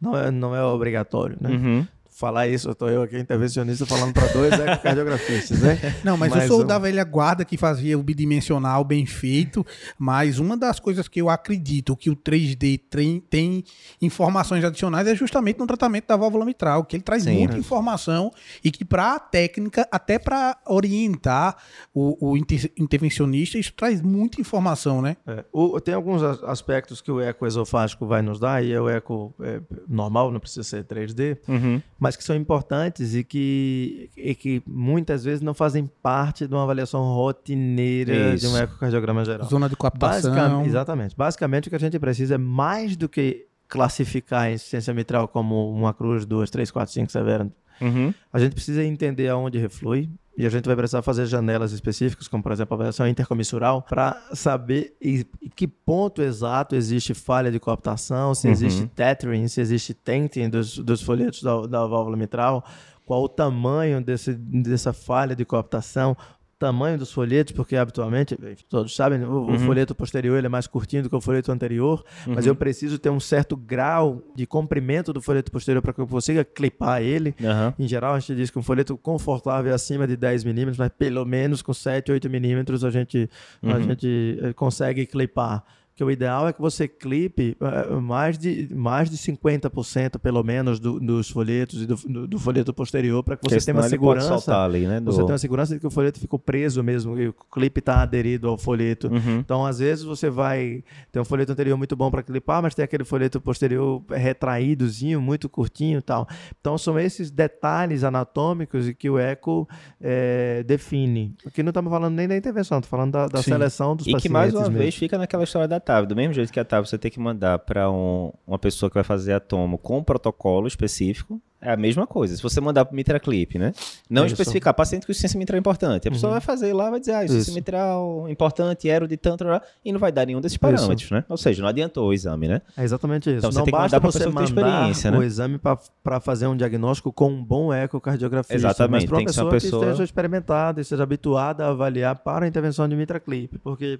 [0.00, 1.50] não é, não é obrigatório, né?
[1.50, 1.86] Uhum
[2.18, 5.78] falar isso, eu tô eu aqui, intervencionista, falando para dois ecocardiografistas, né?
[6.02, 9.64] Não, mas, Mas eu sou um- da velha guarda que fazia o bidimensional bem feito,
[9.96, 13.62] mas uma das coisas que eu acredito que o 3D tem, tem
[14.02, 17.34] informações adicionais é justamente no tratamento da válvula mitral, que ele traz Sim.
[17.38, 18.32] muita informação
[18.64, 21.56] e que para a técnica, até para orientar
[21.94, 25.16] o, o inter- intervencionista, isso traz muita informação, né?
[25.26, 28.80] É, o- tem alguns as- aspectos que o eco esofágico vai nos dar, e é
[28.80, 31.80] o eco é, normal, não precisa ser 3D, Uhum.
[31.98, 36.62] mas que são importantes e que, e que muitas vezes não fazem parte de uma
[36.62, 38.58] avaliação rotineira de um Isso.
[38.58, 39.48] ecocardiograma geral.
[39.48, 40.64] Zona de captação.
[40.64, 41.16] Exatamente.
[41.16, 45.70] Basicamente, o que a gente precisa é mais do que classificar a insuficiência mitral como
[45.70, 47.50] uma cruz, duas, três, quatro, cinco severa.
[47.80, 48.12] Uhum.
[48.32, 52.44] A gente precisa entender aonde reflui e a gente vai precisar fazer janelas específicas, como
[52.44, 55.24] por exemplo a avaliação intercomissural, para saber em
[55.56, 58.52] que ponto exato existe falha de cooptação, se Uhum.
[58.52, 62.64] existe tethering, se existe tenting dos, dos folhetos da, da válvula mitral,
[63.04, 66.16] qual o tamanho desse, dessa falha de cooptação,
[66.58, 68.36] tamanho dos folhetos, porque habitualmente,
[68.68, 69.58] todos sabem, o, o Uhum.
[69.60, 72.50] folheto posterior é mais curtinho do que o folheto anterior, mas Uhum.
[72.52, 76.44] eu preciso ter um certo grau de comprimento do folheto posterior para que eu consiga
[76.44, 77.34] clipar ele.
[77.42, 77.74] Aham.
[77.78, 80.90] Em geral, a gente diz que um folheto confortável é acima de 10 milímetros, mas
[80.98, 83.30] pelo menos com 7, 8 milímetros a gente,
[83.62, 83.82] a Uhum.
[83.82, 85.62] gente eh, consegue clipar.
[85.98, 90.78] Porque o ideal é que você clipe eh, mais de, mais de 50% pelo menos
[90.78, 93.88] do- dos folhetos e do, do- do folheto posterior para que Porque você tenha uma
[93.88, 94.56] segurança.
[94.62, 95.00] ali, né?
[95.00, 97.80] do- Você tem uma segurança de que o folheto ficou preso mesmo, e o clipe
[97.80, 99.08] está aderido ao folheto.
[99.08, 99.40] Uhum.
[99.40, 102.84] Então, às vezes, você vai ter um folheto anterior muito bom para clipar, mas tem
[102.84, 106.28] aquele folheto posterior retraídozinho, muito curtinho e tal.
[106.60, 109.68] Então, são esses detalhes anatômicos e que o eco
[110.00, 111.34] eh, define.
[111.44, 114.22] Aqui não estamos falando nem da intervenção, estamos falando da, da seleção dos E pacientes.
[114.22, 114.78] que mais uma mesmo.
[114.78, 116.06] vez fica naquela história da TAV.
[116.06, 119.04] Do mesmo jeito que a TAV você tem que mandar para uma pessoa que vai
[119.04, 122.36] fazer a tomo com um protocolo específico, é a mesma coisa.
[122.36, 123.72] Se você mandar para Mitra Clip, né?
[124.08, 124.34] Não Isso.
[124.34, 126.06] especificar paciente com insuficiência mitral importante.
[126.06, 126.34] A pessoa Uhum.
[126.34, 127.54] vai fazer lá, vai dizer, ah, insuficiência Isso.
[127.58, 129.44] mitral importante, aero de tanto,
[129.84, 131.24] e não vai dar nenhum desses parâmetros, né?
[131.28, 132.62] Ou seja, não adiantou o exame, né?
[132.76, 133.38] É exatamente isso.
[133.38, 135.18] Então, você não tem que mandar pra você mandar experiência, né?
[135.18, 138.54] o exame para fazer um diagnóstico com um bom ecocardiografista.
[138.54, 142.14] Exatamente, Mas para uma tem que uma pessoa- que esteja experimentada, esteja habituada a avaliar
[142.16, 143.58] para a intervenção de mitraclip.
[143.58, 143.98] Porque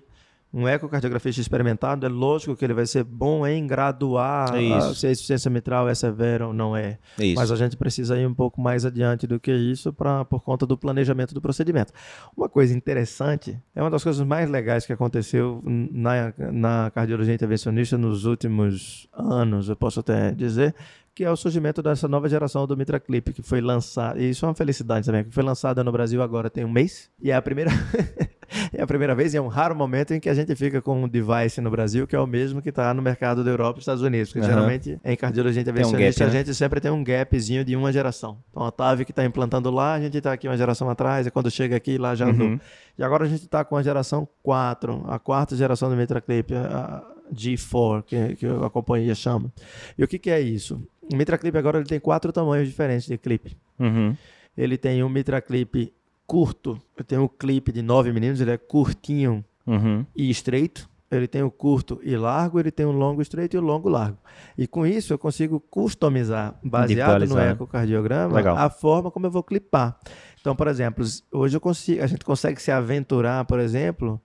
[0.52, 5.06] um ecocardiografista experimentado, é lógico que ele vai ser bom em graduar É a- se
[5.06, 6.98] a insuficiência mitral é severa ou não é.
[7.18, 7.34] É.
[7.34, 10.64] Mas a gente precisa ir um pouco mais adiante do que isso pra, por conta
[10.66, 11.92] do planejamento do procedimento.
[12.36, 17.98] Uma coisa interessante, é uma das coisas mais legais que aconteceu na, na cardiologia intervencionista
[17.98, 20.74] nos últimos anos, eu posso até dizer,
[21.14, 24.48] que é o surgimento dessa nova geração do MitraClip, que foi lançada, e isso é
[24.48, 27.42] uma felicidade também, que foi lançada no Brasil agora tem um mês, e é a
[27.42, 27.70] primeira...
[28.72, 31.04] É a primeira vez e é um raro momento em que a gente fica com
[31.04, 33.80] um device no Brasil que é o mesmo que está no mercado da Europa e
[33.80, 34.30] Estados Unidos.
[34.30, 34.54] Porque Aham.
[34.54, 36.30] geralmente em cardiologia gap, intervencionista né?
[36.30, 38.38] a gente sempre tem um gapzinho de uma geração.
[38.50, 41.30] Então a TAV que está implantando lá, a gente está aqui uma geração atrás, e
[41.30, 42.48] quando chega aqui lá já andou.
[42.48, 42.60] Uhum.
[42.98, 47.02] E agora a gente está com a geração 4, a quarta geração do MitraClip, a
[47.32, 49.52] G4, que, que a companhia chama.
[49.96, 50.82] E o que, que é isso?
[51.12, 53.56] O MitraClip agora ele tem quatro tamanhos diferentes de clipe.
[53.78, 54.16] Uhum.
[54.56, 55.92] Ele tem um MitraClip
[56.28, 60.04] curto, eu tenho um clipe de 9 mm, ele é curtinho Uhum.
[60.14, 60.88] e estreito.
[61.10, 64.18] Ele tem o curto e largo, ele tem o longo estreito e o longo largo.
[64.58, 68.56] E com isso eu consigo customizar, baseado no ecocardiograma, Legal.
[68.58, 69.98] a forma como eu vou clipar.
[70.38, 74.20] Então, por exemplo, hoje eu consigo, a gente consegue se aventurar, por exemplo,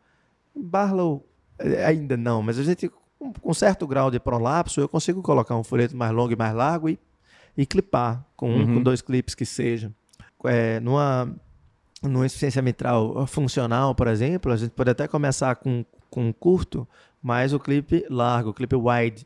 [0.54, 1.26] em Barlow,
[1.58, 5.56] eh, ainda não, mas a gente com com certo grau de prolapso, eu consigo colocar
[5.56, 7.00] um folheto mais longo e mais largo e,
[7.58, 8.74] e clipar com um, Uhum.
[8.76, 9.90] com dois clipes que seja.
[10.46, 11.34] É, numa
[12.04, 16.88] numa insuficiência mitral funcional, por exemplo, a gente pode até começar com, com um curto,
[17.22, 19.26] mas o clipe largo, o clipe wide.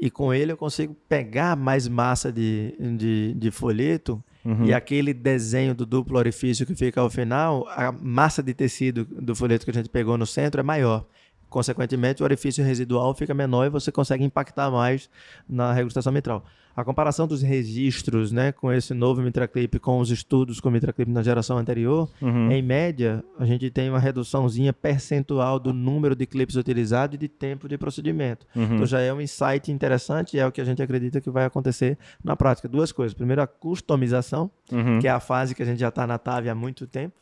[0.00, 4.66] E com ele eu consigo pegar mais massa de, de, de folheto Uhum.
[4.66, 9.34] e aquele desenho do duplo orifício que fica ao final, a massa de tecido do
[9.34, 11.04] folheto que a gente pegou no centro é maior.
[11.48, 15.08] Consequentemente, o orifício residual fica menor e você consegue impactar mais
[15.48, 16.44] na regurgitação mitral.
[16.76, 21.10] A comparação dos registros né, com esse novo MitraClip com os estudos com o MitraClip
[21.10, 22.50] na geração anterior, Uhum.
[22.50, 27.28] em média, a gente tem uma reduçãozinha percentual do número de clipes utilizados e de
[27.28, 28.46] tempo de procedimento.
[28.54, 28.74] Uhum.
[28.74, 31.46] Então já é um insight interessante e é o que a gente acredita que vai
[31.46, 32.68] acontecer na prática.
[32.68, 33.14] Duas coisas.
[33.14, 34.98] Primeiro, a customização, Uhum.
[34.98, 37.14] que é a fase que a gente já está na TAV há muito tempo.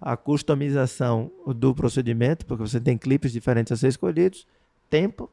[0.00, 4.46] A customização do procedimento, porque você tem clipes diferentes a ser escolhidos,
[4.90, 5.30] tempo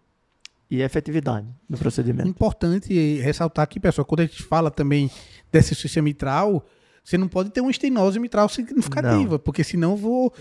[0.70, 2.30] e efetividade do procedimento.
[2.30, 5.12] Importante ressaltar aqui, pessoal, quando a gente fala também
[5.52, 6.66] dessa insuficiência mitral,
[7.04, 10.34] você não pode ter uma estenose mitral significativa, porque senão eu vou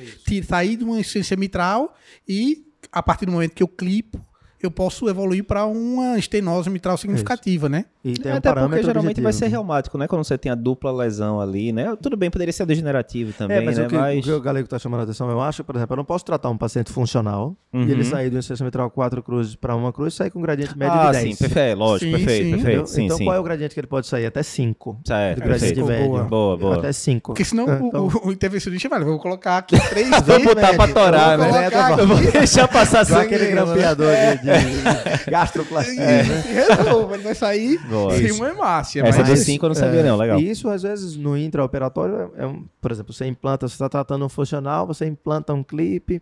[0.46, 1.94] sair de uma insuficiência mitral
[2.28, 4.24] e, a partir do momento que eu clipo,
[4.62, 7.84] eu posso evoluir para uma estenose mitral significativa, né?
[8.04, 9.50] E tem um Até porque geralmente vai ser objetivo.
[9.62, 10.06] reumático, né?
[10.08, 11.94] Quando você tem a dupla lesão ali, né?
[12.00, 13.84] Tudo bem, poderia ser degenerativo também, É, mas né?
[13.84, 14.18] o, que, mas...
[14.20, 16.24] o que o Galego está chamando a atenção, eu acho, por exemplo, eu não posso
[16.24, 17.84] tratar um paciente funcional Uhum.
[17.84, 20.42] e ele sair do inserção mitral 4 cruzes para uma cruz e sair com um
[20.42, 21.22] gradiente médio ah, de 10.
[21.22, 22.50] sim, perfeito, lógico, Sim, perfeito, sim.
[22.64, 22.86] perfeito.
[22.88, 23.24] Sim, então sim.
[23.24, 24.26] qual é o gradiente que ele pode sair?
[24.26, 25.00] Até 5.
[25.06, 25.86] Certo, Do gradiente perfeito.
[25.86, 26.08] médio.
[26.10, 26.24] Boa.
[26.24, 26.76] Boa, boa.
[26.78, 27.32] Até 5.
[27.32, 30.68] Porque senão o, Então- o, o intervencionista vai, vou colocar aqui três Vou vezes botar
[30.74, 30.94] pra médio.
[30.94, 32.04] torar, né?
[32.06, 32.30] vou aqui.
[32.38, 33.26] deixar passar sangue.
[33.26, 33.50] aquele né?
[33.52, 34.10] grampeador
[34.42, 34.49] de
[35.30, 36.02] gastroplastia.
[36.02, 38.16] É, se resolva, ele vai sair Boa.
[38.16, 39.02] sem uma hemácia.
[39.06, 40.16] Essa mas- do 5 eu não sabia, não.
[40.16, 40.38] Legal.
[40.40, 44.24] E isso, às vezes, no intraoperatório, é um, por exemplo, você implanta, você está tratando
[44.24, 46.20] um funcional, você implanta um clipe,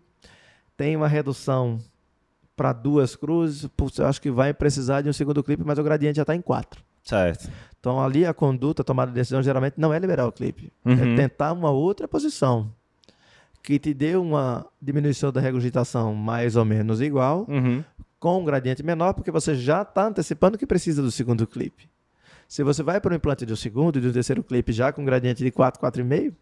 [0.76, 1.78] tem uma redução
[2.56, 5.82] para duas cruzes, putz, eu acho que vai precisar de um segundo clipe, mas o
[5.82, 6.82] gradiente já está em quatro.
[7.04, 7.48] Certo.
[7.80, 11.14] Então, ali a conduta, a tomada de decisão, geralmente não é liberar o clipe, Uhum.
[11.14, 12.68] é tentar uma outra posição
[13.62, 17.84] que te dê uma diminuição da regurgitação mais ou menos igual, Uhum.
[18.18, 21.88] Com um gradiente menor, porque você já está antecipando que precisa do segundo clipe.
[22.48, 25.04] Se você vai para o implante do segundo e do terceiro clipe já com um
[25.04, 26.32] gradiente de 4, 4,5,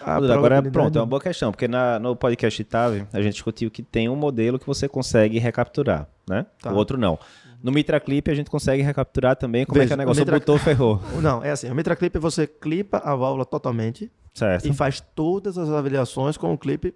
[0.00, 3.34] a Duda, Agora, pronto, é uma boa questão, porque na- no podcast TAV a gente
[3.34, 6.46] discutiu que tem um modelo que você consegue recapturar, né?
[6.60, 6.72] Tá.
[6.72, 7.18] O outro não.
[7.62, 10.22] No Mitra Clip a gente consegue recapturar também como é Veja, que é o negócio.
[10.22, 11.00] o Mitra- Botou, ferrou.
[11.20, 15.56] Não, é assim, o Mitra Clip você clipa a válvula totalmente Certo, e faz todas
[15.58, 16.94] as avaliações com o clipe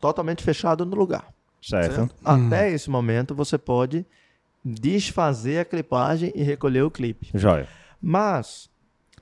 [0.00, 1.26] totalmente fechado no lugar.
[1.62, 1.94] Certo.
[1.94, 2.14] certo?
[2.24, 4.04] Até esse momento você pode
[4.64, 7.30] desfazer a clipagem e recolher o clipe.
[7.34, 7.66] Joia.
[8.00, 8.70] Mas,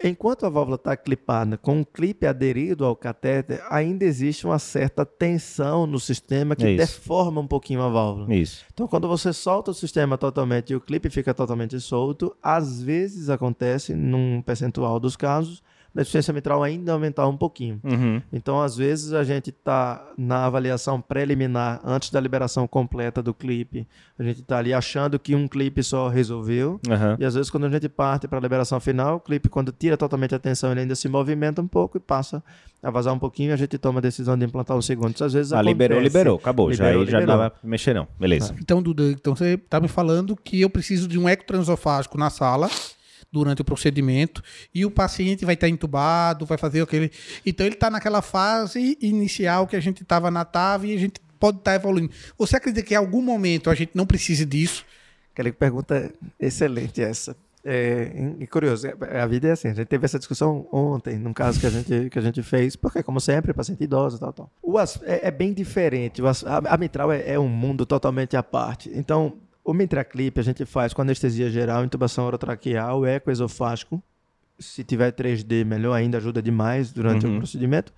[0.02, 5.04] enquanto a válvula está clipada com o clipe aderido ao catéter, ainda existe uma certa
[5.04, 6.78] tensão no sistema que É isso.
[6.78, 8.34] deforma um pouquinho a válvula.
[8.34, 8.64] Isso.
[8.72, 13.28] Então, quando você solta o sistema totalmente e o clipe fica totalmente solto, às vezes
[13.30, 15.62] acontece, num percentual dos casos,
[15.94, 17.80] da insuficiência mitral ainda aumentar um pouquinho.
[17.82, 18.22] Uhum.
[18.32, 23.86] Então, às vezes, a gente está na avaliação preliminar, antes da liberação completa do clipe,
[24.18, 27.16] a gente está ali achando que um clipe só resolveu, Aham.
[27.18, 29.96] e às vezes, quando a gente parte para a liberação final, o clipe, quando tira
[29.96, 32.42] totalmente a tensão, ele ainda se movimenta um pouco e passa
[32.82, 35.14] a vazar um pouquinho e a gente toma a decisão de implantar o segundo.
[35.14, 36.16] Isso às vezes Ah, liberou, acontece.
[36.16, 36.36] liberou.
[36.38, 36.72] Acabou.
[36.72, 37.42] já Liberou, aí já não liberou.
[37.42, 38.06] dá pra mexer, não.
[38.18, 38.54] Beleza.
[38.58, 42.70] Então, Duda, então você está me falando que eu preciso de um ecotransofágico na sala
[43.32, 44.42] durante o procedimento
[44.74, 47.10] e o paciente vai estar entubado, vai fazer aquele.
[47.44, 51.20] Então ele está naquela fase inicial que a gente estava na TAV e a gente
[51.38, 52.12] pode estar evoluindo.
[52.36, 54.84] Você acredita que em algum momento a gente não precise disso?
[55.32, 57.36] Aquela pergunta excelente essa.
[57.62, 61.32] É, e curioso, é- a vida é assim, a gente teve essa discussão ontem, num
[61.32, 64.32] caso que a gente, que a gente fez, porque, como sempre, paciente idoso e tal,
[64.32, 64.50] tal.
[64.62, 66.32] O é, é bem diferente, o a,
[66.70, 68.90] a mitral é, é um mundo totalmente à parte.
[68.94, 69.34] Então,
[69.70, 74.02] o mitraclip a gente faz com anestesia geral, intubação orotraqueal, ecoesofágico.
[74.58, 77.36] Se tiver 3D, melhor ainda, ajuda demais durante Uhum.
[77.36, 77.92] o procedimento.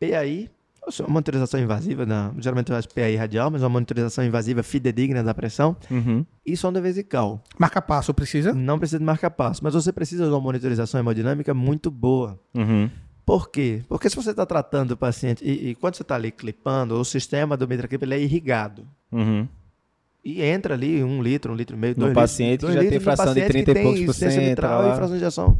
[0.00, 0.50] PAI,
[0.84, 5.22] ou seja, uma monitorização invasiva, da, geralmente faz PAI radial, mas uma monitorização invasiva fidedigna
[5.22, 6.24] da pressão Uhum.
[6.44, 7.42] e sonda vesical.
[7.58, 8.52] Marca passo precisa?
[8.52, 12.40] Não precisa de marca passo, mas você precisa de uma monitorização hemodinâmica muito boa.
[12.54, 12.90] Uhum.
[13.24, 13.82] Por quê?
[13.88, 17.04] Porque se você está tratando o paciente e, e quando você está ali clipando, o
[17.04, 18.84] sistema do mitraclip ele é irrigado.
[19.12, 19.46] Uhum.
[20.24, 22.84] E entra ali um litro, um litro e meio, No dois paciente litros, que dois
[22.84, 24.92] já tem litros no fração de paciente 30 e poucos tem por cento, mitral lá.
[24.92, 25.58] e fração de injeção.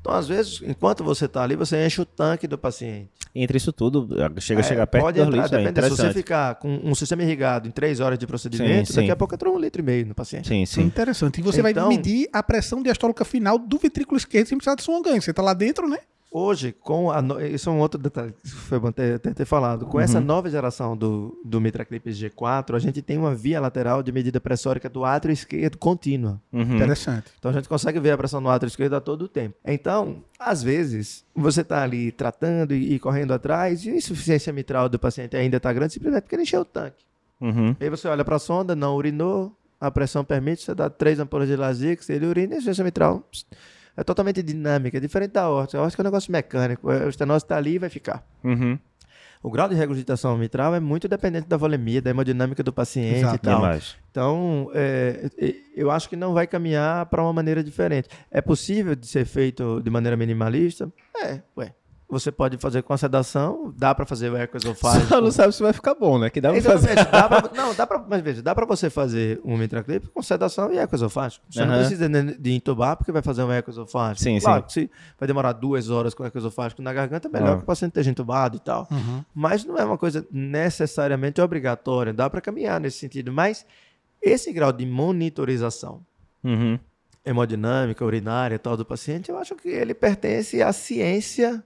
[0.00, 3.08] Então, às vezes, enquanto você está ali, você enche o tanque do paciente.
[3.34, 4.06] Entre isso tudo,
[4.38, 6.78] chega a É, chegar perto pode dos entrar, litros, é depende, se você ficar com
[6.84, 9.12] um sistema irrigado em três horas de procedimento, Sim, daqui sim.
[9.12, 10.46] a pouco entra um litro e meio no paciente.
[10.46, 10.82] Sim, sim.
[10.82, 11.38] Interessante.
[11.40, 14.82] E você Então- vai medir a pressão diastólica final do ventrículo esquerdo sem precisar de
[14.82, 15.22] som ganho.
[15.22, 15.98] Você está lá dentro, né?
[16.36, 17.40] Hoje, com a no...
[17.40, 19.86] isso é um outro detalhe que foi bom ter, ter, ter falado.
[19.86, 24.10] Com essa nova geração do, do Mitraclip G4, a gente tem uma via lateral de
[24.10, 26.42] medida pressórica do átrio esquerdo contínua.
[26.52, 26.74] Uhum.
[26.74, 27.30] Interessante.
[27.38, 29.54] Então a gente consegue ver a pressão no átrio esquerdo a todo o tempo.
[29.64, 34.88] Então, às vezes, você está ali tratando e, e correndo atrás e a insuficiência mitral
[34.88, 37.04] do paciente ainda está grande, simplesmente porque ele encheu o tanque.
[37.40, 37.76] Uhum.
[37.78, 41.46] Aí você olha para a sonda, não urinou, a pressão permite, você dá três ampolas
[41.46, 43.46] de Lasix, ele urina e a insuficiência mitral pss,
[43.96, 45.78] é totalmente dinâmica, é diferente da horta.
[45.78, 48.26] A horta é um negócio mecânico, é, o estenose está ali e vai ficar.
[48.42, 48.78] Uhum.
[49.42, 53.34] O grau de regurgitação mitral é muito dependente da volemia, da hemodinâmica do paciente Exato.
[53.34, 53.60] e tal.
[53.60, 53.94] Demais.
[54.10, 55.30] Então, é,
[55.76, 58.08] eu acho que não vai caminhar para uma maneira diferente.
[58.30, 60.90] É possível de ser feito de maneira minimalista?
[61.22, 61.74] É, ué.
[62.08, 65.06] Você pode fazer com a sedação, dá para fazer o ecoesofágico.
[65.08, 66.28] Só não sabe se vai ficar bom, né?
[66.30, 66.90] Que dá pra fazer.
[66.92, 67.10] Exatamente.
[67.10, 70.70] Dá pra, não, dá pra, mas veja, dá para você fazer um mitraclip com sedação
[70.72, 71.44] e ecoesofágico.
[71.50, 71.78] Você não Aham.
[71.80, 74.22] precisa de, entubar porque vai fazer um ecoesofágico.
[74.22, 74.82] Sim, claro, sim.
[74.82, 77.56] se vai demorar duas horas com ecoesofágico na garganta, é melhor Ah.
[77.56, 78.86] que o paciente esteja entubado e tal.
[78.90, 79.24] Uhum.
[79.34, 82.12] Mas não é uma coisa necessariamente obrigatória.
[82.12, 83.32] Dá para caminhar nesse sentido.
[83.32, 83.64] Mas
[84.22, 86.00] esse grau de monitorização
[86.44, 86.78] Uhum.
[87.24, 91.62] hemodinâmica, urinária e tal do paciente, eu acho que ele pertence à ciência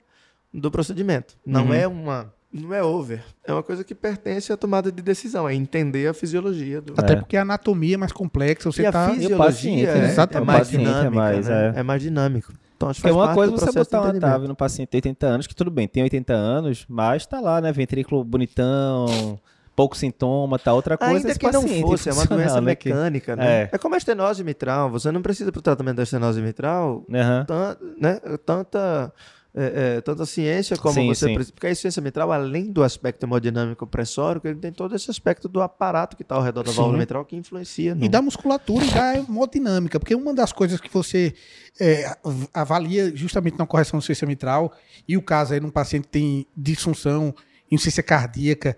[0.52, 1.34] do procedimento.
[1.44, 1.74] Não Uhum.
[1.74, 3.22] é uma Não é over.
[3.46, 6.94] É uma coisa que pertence à tomada de decisão, é entender a fisiologia do.
[6.96, 7.16] Até É.
[7.16, 9.10] porque a anatomia é mais complexa, você e a tá.
[9.10, 10.00] fisiologia né?
[10.00, 10.46] é, é Exatamente.
[10.46, 11.72] mais é dinâmica, mais, né?
[11.76, 11.80] é.
[11.80, 12.50] é mais dinâmico.
[12.74, 14.14] Então, acho que faz uma parte coisa do é você botar uma.
[14.18, 17.60] TAV no paciente de 80 anos, que tudo bem, tem 80 anos, mas tá lá,
[17.60, 17.70] né?
[17.70, 19.38] Ventrículo bonitão,
[19.76, 20.72] pouco sintoma, tá.
[20.72, 23.62] Outra coisa Ainda é que não paciente fosse, é uma doença né, que- mecânica, né?
[23.64, 23.68] É.
[23.72, 23.78] É.
[23.78, 24.90] como a estenose mitral.
[24.90, 27.44] Você não precisa para o tratamento da estenose mitral Aham.
[27.46, 29.12] tan- né, tanta,
[29.60, 31.34] é, é, tanta ciência como Sim, você sim.
[31.34, 31.52] precisa.
[31.52, 35.60] Porque a insuficiência mitral, além do aspecto hemodinâmico pressórico, ele tem todo esse aspecto do
[35.60, 36.76] aparato que está ao redor da Sim.
[36.76, 37.94] válvula mitral que influencia.
[37.94, 38.04] No...
[38.04, 41.34] E da musculatura e da hemodinâmica, porque uma das coisas que você
[41.80, 44.72] é, av- avalia justamente na correção de insuficiência mitral,
[45.08, 47.34] e o caso aí num paciente que tem disfunção,
[47.70, 48.76] insuficiência cardíaca,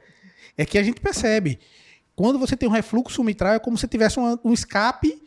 [0.57, 1.59] é que a gente percebe,
[2.17, 5.23] quando você tem um refluxo mitral, é como se tivesse uma- um escape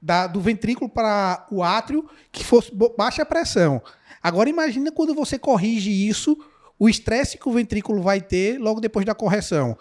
[0.00, 3.80] da- do ventrículo para o átrio que fosse baixa pressão.
[4.22, 6.38] Agora imagina quando você corrige isso,
[6.78, 9.76] o estresse que o ventrículo vai ter logo depois da correção.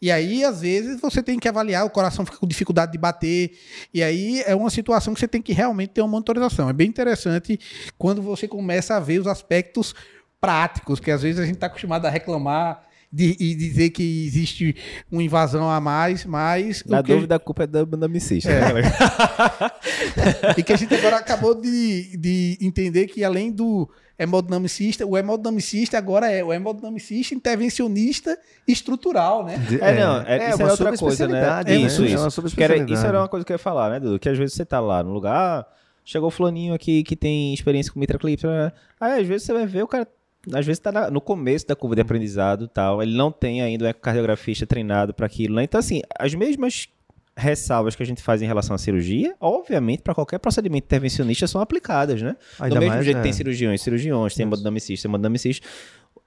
[0.00, 3.58] E aí, às vezes, você tem que avaliar, o coração fica com dificuldade de bater.
[3.92, 6.68] E aí é uma situação que você tem que realmente ter uma monitorização.
[6.68, 7.58] É bem interessante
[7.98, 9.94] quando você começa a ver os aspectos
[10.40, 14.76] práticos, que às vezes a gente está acostumado a reclamar de- e dizer que existe
[15.10, 16.84] uma invasão a mais, mas.
[16.84, 18.50] Na o que- dúvida, a culpa é da bandamicista.
[18.50, 18.72] É.
[18.74, 18.82] né?
[20.58, 25.96] E que a gente agora acabou de, de entender que além do hemodinamicista, o hemodinamicista
[25.96, 29.54] agora é o hemodinamicista intervencionista estrutural, né?
[29.80, 31.40] É, não, é, isso uma era outra coisa, né?
[31.66, 32.02] Isso, É isso.
[32.02, 32.92] uma Que era- subespecialidade.
[32.92, 34.18] isso era uma coisa que eu ia falar, né, Dudu?
[34.18, 35.66] Que às vezes você tá lá no lugar, ah,
[36.04, 38.72] chegou o fulaninho aqui que tem experiência com mitraclipse, né?
[39.00, 40.06] aí às vezes você vai ver o cara,
[40.52, 43.60] às vezes tá na- no começo da curva de aprendizado e tal, ele não tem
[43.62, 45.64] ainda um ecocardiografista treinado para aquilo, né?
[45.64, 46.88] Então, assim, as mesmas
[47.36, 51.60] ressalvas que a gente faz em relação à cirurgia, obviamente, para qualquer procedimento intervencionista são
[51.60, 52.36] aplicadas, né?
[52.58, 53.22] Ainda Do mesmo mais, jeito é.
[53.22, 55.66] tem cirurgiões, cirurgiões, tem hemodinamicista, hemodinamicista.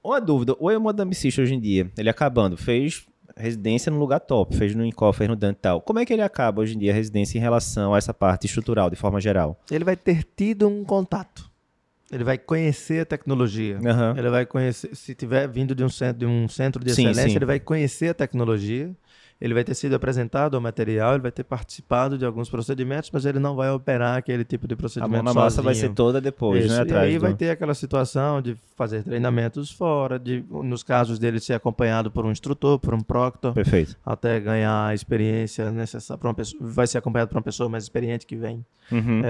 [0.03, 4.75] Uma dúvida, o hemodinamicista hoje em dia, ele acabando, fez residência num lugar top, fez
[4.75, 5.81] no INCOL, fez no Dental.
[5.81, 8.45] Como é que ele acaba hoje em dia a residência em relação a essa parte
[8.45, 9.59] estrutural, de forma geral?
[9.71, 11.49] Ele vai ter tido um contato.
[12.13, 13.79] Ele vai conhecer a tecnologia.
[13.83, 14.13] Aham.
[14.17, 17.29] Ele vai conhecer, se tiver vindo de um centro de, um centro de Sim, excelência,
[17.31, 17.35] sim.
[17.37, 18.91] ele vai conhecer a tecnologia.
[19.43, 23.25] Ele vai ter sido apresentado ao material, ele vai ter participado de alguns procedimentos, mas
[23.25, 26.21] ele não vai operar aquele tipo de A procedimento mão na massa vai ser toda
[26.21, 26.79] depois, Isso, né?
[26.79, 31.19] E Atrás aí do- vai ter aquela situação de fazer treinamentos fora, de, nos casos
[31.19, 33.97] dele ser acompanhado por um instrutor, por um proctor, Perfeito.
[34.05, 36.63] até ganhar a experiência necessária para uma pessoa.
[36.65, 39.21] Vai ser acompanhado por uma pessoa mais experiente que vem Uhum.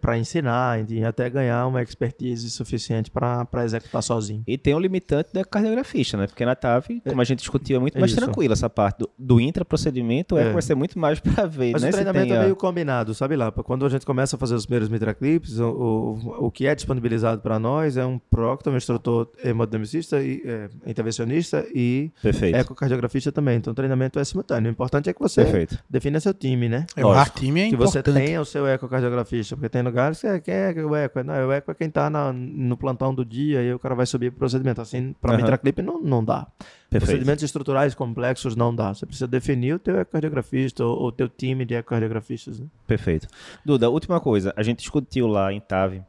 [0.00, 4.42] para ensinar e até ganhar uma expertise suficiente para executar sozinho.
[4.46, 6.26] E tem o limitante da cardiografista, né?
[6.28, 8.20] Porque na TAV, como a gente discutiu, é muito mais Isso.
[8.20, 10.42] tranquila essa parte do, do intraprocedimento, é.
[10.42, 10.46] É.
[10.46, 11.88] que vai ser muito mais para ver, Mas né?
[11.88, 13.50] o treinamento tem é a- meio combinado, sabe lá?
[13.52, 17.40] Quando a gente começa a fazer os primeiros mitraclips, o, o, o que é disponibilizado
[17.40, 22.56] para nós é um proctor, um instrutor hemodinamicista, e, é, intervencionista e Perfeito.
[22.56, 23.56] ecocardiografista também.
[23.58, 24.68] Então o treinamento é simultâneo.
[24.68, 25.78] O importante é que você Perfeito.
[25.88, 26.86] defina seu time, né?
[26.96, 30.40] É, o time é que você tenha o seu ecocardiografista, porque tem lugares que é,
[30.40, 31.22] quem é o eco?
[31.22, 34.30] Não, o eco é quem está no plantão do dia e o cara vai subir
[34.30, 34.80] pro procedimento.
[34.80, 35.42] Assim, para Aham.
[35.42, 36.46] mitraclip não, não dá.
[36.90, 37.10] Perfeito.
[37.10, 38.92] Procedimentos estruturais complexos não dá.
[38.92, 42.58] Você precisa definir o teu ecocardiografista ou o teu time de ecocardiografistas.
[42.58, 42.66] Né?
[42.84, 43.28] Perfeito.
[43.64, 44.52] Duda, última coisa.
[44.56, 46.02] A gente discutiu lá em TAV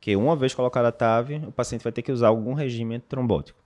[0.00, 3.60] que uma vez colocada a TAV, o paciente vai ter que usar algum regime trombótico.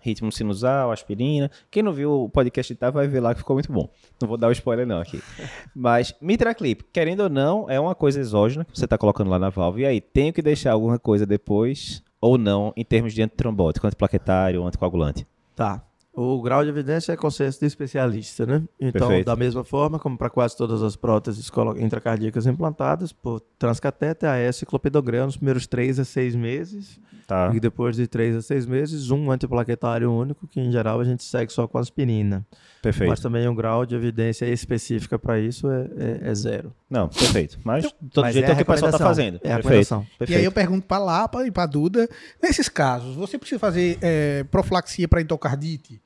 [0.00, 1.50] Ritmo sinusal, aspirina.
[1.68, 3.90] Quem não viu o podcast de TAV vai ver lá que ficou muito bom.
[4.22, 5.20] Não vou dar o spoiler não aqui.
[5.74, 9.50] Mas mitraclip, querendo ou não, é uma coisa exógena que você está colocando lá na
[9.50, 9.82] válvula.
[9.82, 14.64] E aí, tenho que deixar alguma coisa depois ou não em termos de antitrombótico, antiplaquetário,
[14.64, 15.26] anticoagulante?
[15.60, 15.89] Tá.
[16.12, 18.62] O grau de evidência é consenso de especialista, né?
[18.80, 19.26] Então, Perfeito.
[19.26, 24.60] da mesma forma, como para quase todas as próteses colo- intracardíacas implantadas, por transcateter, AS
[24.62, 27.00] e clopidogrel nos primeiros 3 a 6 meses.
[27.28, 27.52] Tá.
[27.54, 31.22] E depois de 3 a 6 meses, um antiplaquetário único, que em geral a gente
[31.22, 32.44] segue só com aspirina.
[32.82, 33.08] Perfeito.
[33.10, 36.72] Mas também um grau de evidência específica para isso é, é- é zero.
[36.90, 37.56] Não, perfeito.
[37.62, 39.36] Mas de todo Mas jeito é, é o que o pessoal está fazendo.
[39.44, 39.62] É a perfeito.
[39.62, 40.02] recomendação.
[40.02, 40.38] E perfeito.
[40.40, 42.08] aí eu pergunto para Lapa e para Duda,
[42.42, 46.00] nesses casos, você precisa fazer é, profilaxia para endocardite?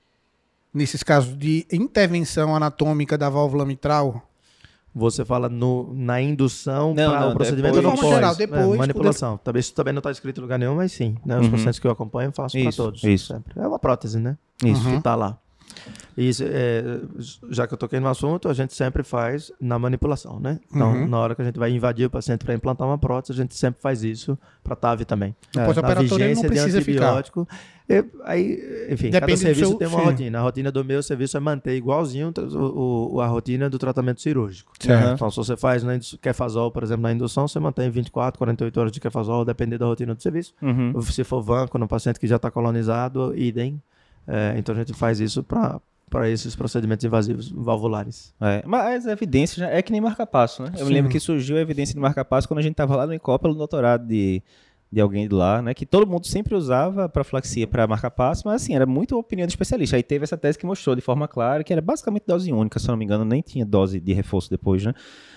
[0.75, 4.29] Nesses casos de intervenção anatômica da válvula mitral?
[4.97, 8.15] Você fala no, na indução para o procedimento depois- ou no pós?
[8.15, 9.37] geral, depois, É, manipulação.
[9.39, 11.17] Também isso também não está escrito em lugar nenhum, mas sim.
[11.25, 11.37] Né?
[11.39, 11.51] Os Uhum.
[11.53, 13.03] pacientes que eu acompanho eu faço para todos.
[13.05, 13.33] isso.
[13.33, 13.55] Sempre.
[13.61, 14.37] É uma prótese, né?
[14.65, 14.83] Isso.
[14.89, 15.37] Que está lá.
[16.17, 17.01] Isso, é,
[17.51, 20.61] já que eu toquei no assunto, a gente sempre faz na manipulação, né?
[20.73, 21.09] Então, Uhum.
[21.09, 23.57] na hora que a gente vai invadir o paciente para implantar uma prótese, a gente
[23.57, 25.35] sempre faz isso para TAV também.
[25.53, 27.25] No Na pós-operatório ele não vigência de precisa ficar.
[27.89, 30.05] E, aí, enfim, cada Depende do serviço seu- tem uma sim.
[30.07, 30.39] rotina.
[30.39, 34.73] A rotina do meu serviço é manter igualzinho o, o- a rotina do tratamento cirúrgico.
[34.81, 35.15] Certo.
[35.15, 38.93] Então, se você faz na kefazol, por exemplo, na indução, você mantém 24, 48 horas
[38.93, 40.55] de kefazol, dependendo da rotina do serviço.
[40.63, 40.99] Uhum.
[41.03, 43.81] Se for vanco no paciente que já está colonizado, idem.
[44.27, 45.79] É, então a gente faz isso para
[46.11, 48.33] para esses procedimentos invasivos valvulares.
[48.41, 50.71] É, mas a evidência já é que nem marca-passo, né?
[50.79, 53.13] Eu me lembro que surgiu a evidência de marca-passo quando a gente estava lá no
[53.15, 54.41] INCOP pelo doutorado de,
[54.95, 55.75] de alguém de lá, né?
[55.75, 59.97] Que todo mundo sempre usava profilaxia para marca-passo, mas assim, era muito opinião de especialista.
[59.97, 62.89] Aí teve essa tese que mostrou de forma clara que era basicamente dose única, se
[62.89, 64.95] eu não me engano, nem tinha dose de reforço depois, né?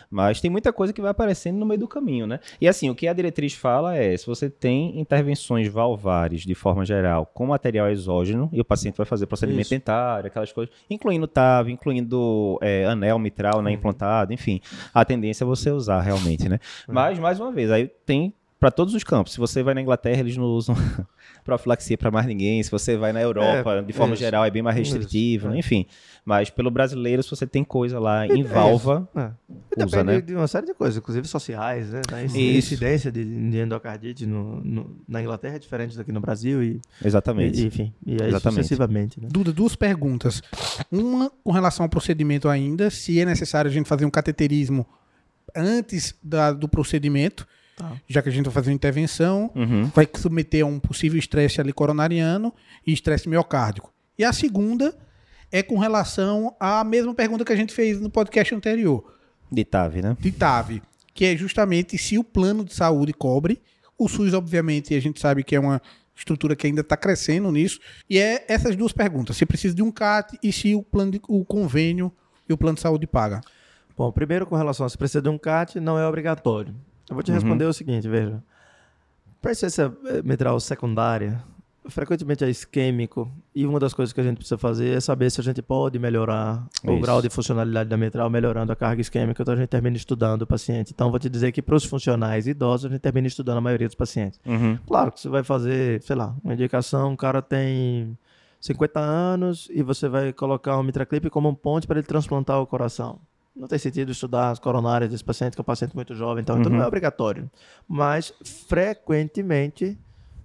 [0.09, 2.39] Mas tem muita coisa que vai aparecendo no meio do caminho, né?
[2.61, 6.85] E assim, o que a diretriz fala é, se você tem intervenções valvares de forma
[6.85, 9.71] geral com material exógeno e o paciente vai fazer procedimento Isso.
[9.71, 14.61] dentário, aquelas coisas, incluindo TAV, incluindo é, anel mitral, né, implantado, enfim,
[14.93, 16.59] a tendência é você usar realmente, né?
[16.87, 19.33] Mas, mais uma vez, aí tem para todos os campos.
[19.33, 20.75] Se você vai na Inglaterra, eles não usam
[21.45, 22.61] profilaxia para mais ninguém.
[22.63, 24.23] Se você vai na Europa, É, de forma isso.
[24.23, 25.57] geral, é bem mais restritivo, é.
[25.59, 25.85] enfim.
[26.25, 29.31] Mas pelo brasileiro, se você tem coisa lá em valva, É.
[29.77, 30.21] E Usa, Depende né?
[30.21, 32.01] de uma série de coisas, inclusive sociais, né?
[32.25, 32.73] Inc- Isso.
[32.73, 37.61] incidência de, de endocardite no, no- na Inglaterra é diferente daqui no Brasil e, exatamente.
[37.61, 38.63] e- enfim, e aí Exatamente.
[38.63, 39.27] sucessivamente, né?
[39.31, 40.41] Duda, duas perguntas.
[40.91, 44.85] Uma com relação ao procedimento ainda, se é necessário a gente fazer um cateterismo
[45.55, 47.47] antes da- do procedimento,
[47.77, 47.95] Tá.
[48.09, 49.85] já que a gente vai fazer uma intervenção, Uhum.
[49.93, 52.51] vai submeter a um possível estresse ali coronariano
[52.85, 53.93] e estresse miocárdico.
[54.17, 54.97] E a segunda
[55.51, 59.13] é com relação à mesma pergunta que a gente fez no podcast anterior,
[59.51, 60.17] De TAV, né?
[60.19, 60.81] de TAV,
[61.13, 63.61] que é justamente se o plano de saúde cobre.
[63.95, 65.79] O SUS, obviamente, a gente sabe que é uma
[66.15, 67.79] estrutura que ainda está crescendo nisso.
[68.09, 71.21] E é essas duas perguntas: se precisa de um CAT e se o plano de-
[71.27, 72.11] o convênio
[72.49, 73.39] e o plano de saúde paga.
[73.95, 76.73] Bom, primeiro com relação a se precisa de um CAT, não é obrigatório.
[77.09, 78.43] Eu vou te responder o seguinte, veja.
[79.41, 81.41] Para insuficiência eh, mitral secundária,
[81.89, 85.39] frequentemente é isquêmico e uma das coisas que a gente precisa fazer é saber se
[85.39, 87.01] a gente pode melhorar o Isso.
[87.01, 90.47] grau de funcionalidade da mitral melhorando a carga isquêmica, então a gente termina estudando o
[90.47, 90.91] paciente.
[90.93, 93.87] Então vou te dizer que para os funcionais idosos a gente termina estudando a maioria
[93.87, 94.39] dos pacientes.
[94.45, 94.77] Uhum.
[94.85, 98.17] Claro que você vai fazer, sei lá, uma indicação, o cara tem
[98.59, 102.67] 50 anos e você vai colocar um mitraclip como um ponte para ele transplantar o
[102.67, 103.19] coração.
[103.57, 106.59] Não tem sentido estudar as coronárias desse paciente, que é um paciente muito jovem, então,
[106.59, 107.49] então não é obrigatório.
[107.87, 109.97] Mas, frequentemente,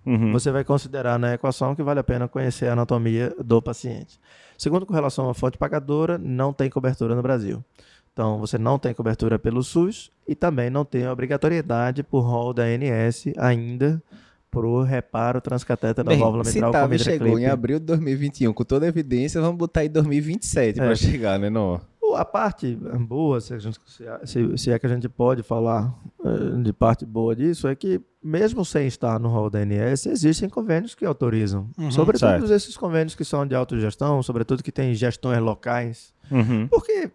[0.05, 0.33] Uhum.
[0.33, 4.19] você vai considerar na equação que vale a pena conhecer a anatomia do paciente.
[4.59, 7.65] Segundo, com relação à fonte pagadora, não tem cobertura no Brasil.
[8.13, 12.65] Então, você não tem cobertura pelo SUS e também não tem obrigatoriedade por rol da
[12.65, 14.03] ANS ainda
[14.51, 18.53] para o reparo transcatéter da válvula se mitral com TAV chegou em abril de 2021,
[18.53, 20.85] com toda a evidência, vamos botar aí 2027 É.
[20.85, 21.49] para chegar, né?
[21.49, 21.81] Não.
[22.15, 23.79] A parte boa, se, a gente-
[24.25, 25.95] se- se é que a gente pode falar
[26.25, 30.49] eh, de parte boa disso, é que mesmo sem estar no rol da ANS, existem
[30.49, 31.69] convênios que autorizam.
[31.91, 32.53] sobretudo certo.
[32.53, 36.13] esses convênios que são de autogestão, sobretudo que têm gestões locais.
[36.31, 36.69] Uhum.
[36.69, 37.11] Porque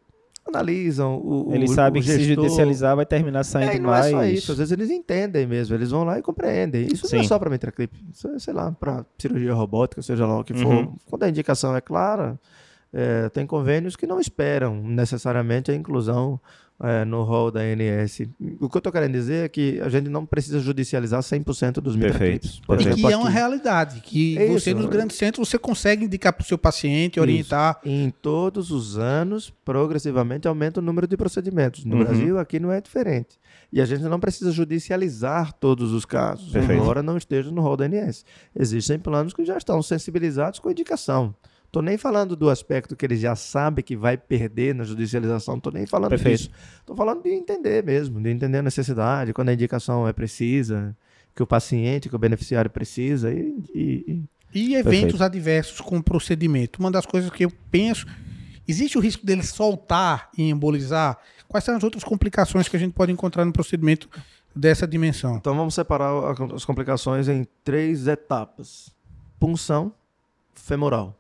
[0.46, 4.06] analisam o, o Eles sabem o que se judicializar vai terminar saindo É, não mais.
[4.08, 6.88] é só isso, às vezes eles entendem mesmo, eles vão lá e compreendem.
[6.88, 7.28] Isso não é Sim.
[7.28, 10.68] só para mitraclip, isso é, sei lá, para cirurgia robótica, seja lá o que for.
[10.74, 10.96] Uhum.
[11.10, 12.40] Quando a indicação é clara,
[12.94, 16.40] é, tem convênios que não esperam necessariamente a inclusão
[16.80, 18.20] é, no rol da ANS.
[18.60, 21.96] O que eu estou querendo dizer é que a gente não precisa judicializar 100% dos
[21.96, 22.48] E perfeito.
[22.80, 23.34] exemplo, que é uma aqui.
[23.34, 24.92] realidade, que É isso, você nos né?
[24.92, 27.80] grandes centros você consegue indicar para o seu paciente, orientar.
[27.84, 31.84] Em todos os anos, progressivamente aumenta o número de procedimentos.
[31.84, 32.04] No Uhum.
[32.04, 33.40] Brasil, aqui não é diferente.
[33.74, 36.80] E a gente não precisa judicializar todos os casos, Perfeito.
[36.82, 38.24] embora não esteja no rol da ANS.
[38.56, 41.34] Existem planos que já estão sensibilizados com indicação.
[41.78, 45.72] Estou nem falando do aspecto que ele já sabe que vai perder na judicialização, estou
[45.72, 46.38] nem falando Perfeito.
[46.40, 46.52] disso.
[46.80, 50.98] Estou falando de entender mesmo, de entender a necessidade, quando a indicação é precisa,
[51.36, 54.24] que o paciente, que o beneficiário precisa, e- e-
[54.56, 55.24] e E eventos Perfeito.
[55.24, 56.80] adversos com o procedimento.
[56.80, 58.08] Uma das coisas que eu penso,
[58.68, 61.20] existe o risco dele soltar e embolizar?
[61.48, 64.10] Quais são as outras complicações que a gente pode encontrar no procedimento
[64.56, 65.36] dessa dimensão?
[65.36, 66.12] Então vamos separar
[66.56, 68.90] as complicações em três etapas:
[69.40, 69.94] punção
[70.56, 71.14] femoral.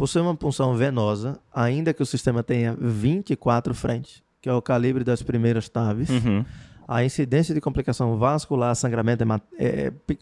[0.00, 4.62] Por ser uma punção venosa, ainda que o sistema tenha 24 frentes, que é o
[4.62, 6.42] calibre das primeiras TAVs, Uhum.
[6.88, 9.22] a incidência de complicação vascular, sangramento
[9.58, 10.18] é, pe-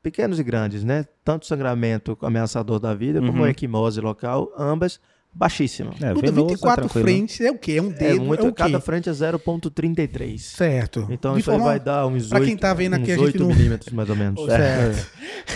[0.00, 1.04] pequenos e grandes, né?
[1.24, 3.48] Tanto sangramento ameaçador da vida como Uhum.
[3.48, 5.00] equimose local, ambas
[5.36, 6.00] baixíssimas.
[6.02, 7.72] É, Duda, venoso, 24 tranquilo, frentes é o quê?
[7.72, 8.22] É um É dedo?
[8.22, 8.62] muito, é o quê?
[8.62, 10.38] cada frente é 0,33.
[10.40, 11.06] Certo.
[11.10, 13.14] Então De isso aí forma- vai dar uns 8, pra quem tá vendo aqui, a
[13.14, 14.44] uns gente 8 não- milímetros mais ou menos.
[14.44, 15.06] Certo.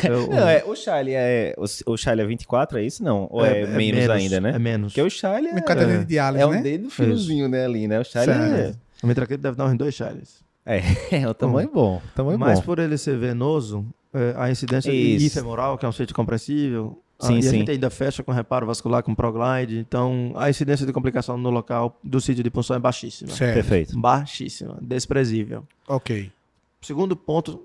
[0.02, 1.54] É, é, o- Não, é, o Charlie é.
[1.56, 3.02] O, o Charlie é 24, é isso?
[3.02, 3.26] Não?
[3.30, 4.52] Ou é, menos, ainda, né?
[4.54, 4.92] É menos.
[4.92, 6.62] Porque o Charlie é, Uma cadeira de é um né?
[6.62, 8.00] dedo fiozinho, né, ali, né?
[8.00, 8.76] O Charlie Certo.
[8.76, 10.40] é, O mitraclip deve dar uns dois Charles.
[10.66, 10.80] é,
[11.22, 12.02] é um tamanho bom.
[12.14, 12.66] Tamanho Mas bom.
[12.66, 15.24] por ele ser venoso, é, a incidência Isso.
[15.24, 17.48] de femoral, que é um sítio compressível, Sim, e sim.
[17.48, 21.50] a gente ainda fecha com reparo vascular com proglide, então a incidência de complicação no
[21.50, 23.30] local do sítio de punção é baixíssima.
[23.30, 23.54] Certo.
[23.54, 23.98] Perfeito.
[24.00, 25.66] Baixíssima, desprezível.
[25.86, 26.32] Ok.
[26.80, 27.62] Segundo ponto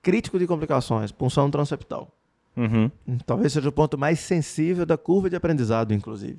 [0.00, 2.08] crítico de complicações, punção transeptal.
[2.56, 2.90] Uhum.
[3.26, 6.38] Talvez seja o ponto mais sensível da curva de aprendizado, inclusive.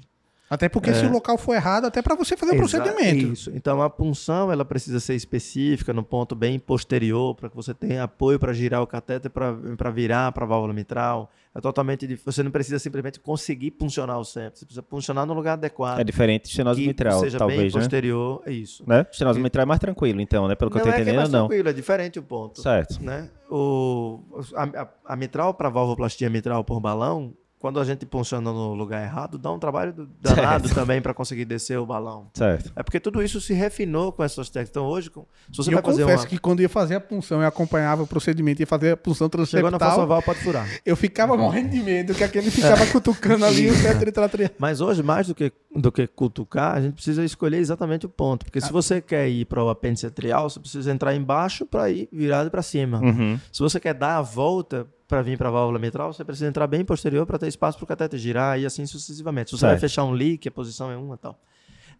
[0.49, 3.33] Até porque se o local for errado, até para você fazer o Exa- procedimento.
[3.33, 3.51] Isso.
[3.53, 8.03] Então a punção ela precisa ser específica, no ponto bem posterior, para que você tenha
[8.03, 11.29] apoio para girar o catéter para virar para a válvula mitral.
[11.53, 15.33] É totalmente dif- Você não precisa simplesmente conseguir puncionar o septo, você precisa puncionar no
[15.33, 15.99] lugar adequado.
[15.99, 17.79] É diferente de estenose mitral, seja bem talvez, né?
[17.81, 18.83] posterior, é isso.
[18.87, 19.05] né?
[19.11, 20.55] Estenose mitral é mais tranquilo, então, né?
[20.55, 21.47] Pelo que não eu tô é que é entendendo, mais não.
[21.47, 22.61] tranquilo, é diferente o ponto.
[22.61, 23.03] Certo.
[23.03, 23.29] né?
[23.49, 24.19] O,
[24.55, 29.03] a, a- a mitral para valvoplastia mitral por balão, quando a gente funciona no lugar
[29.03, 32.27] errado, dá um trabalho do- danado também para conseguir descer o balão.
[32.33, 32.71] Certo.
[32.75, 34.69] É porque tudo isso se refinou com essas técnicas.
[34.71, 36.29] Então hoje, com- se você E eu vai fazer confesso uma...
[36.29, 39.29] que quando ia fazer a punção, eu acompanhava o procedimento e ia fazer a punção
[39.45, 40.67] Chegou na falsa válvula, pode furar.
[40.85, 44.49] eu ficava morrendo de medo, que aquele ficava cutucando ali o tratrial.
[44.57, 48.43] Mas hoje, mais do que, do que cutucar, a gente precisa escolher exatamente o ponto.
[48.45, 48.61] Porque Ah.
[48.61, 52.49] se você quer ir para o apêndice atrial, você precisa entrar embaixo para ir virado
[52.49, 52.99] para cima.
[52.99, 53.39] Uhum.
[53.51, 56.65] Se você quer dar a volta para vir para a válvula mitral, você precisa entrar
[56.67, 59.49] bem posterior para ter espaço para o cateter girar e assim sucessivamente.
[59.51, 59.81] Se você vai Certo.
[59.81, 61.39] fechar um leak, a posição é uma e tal.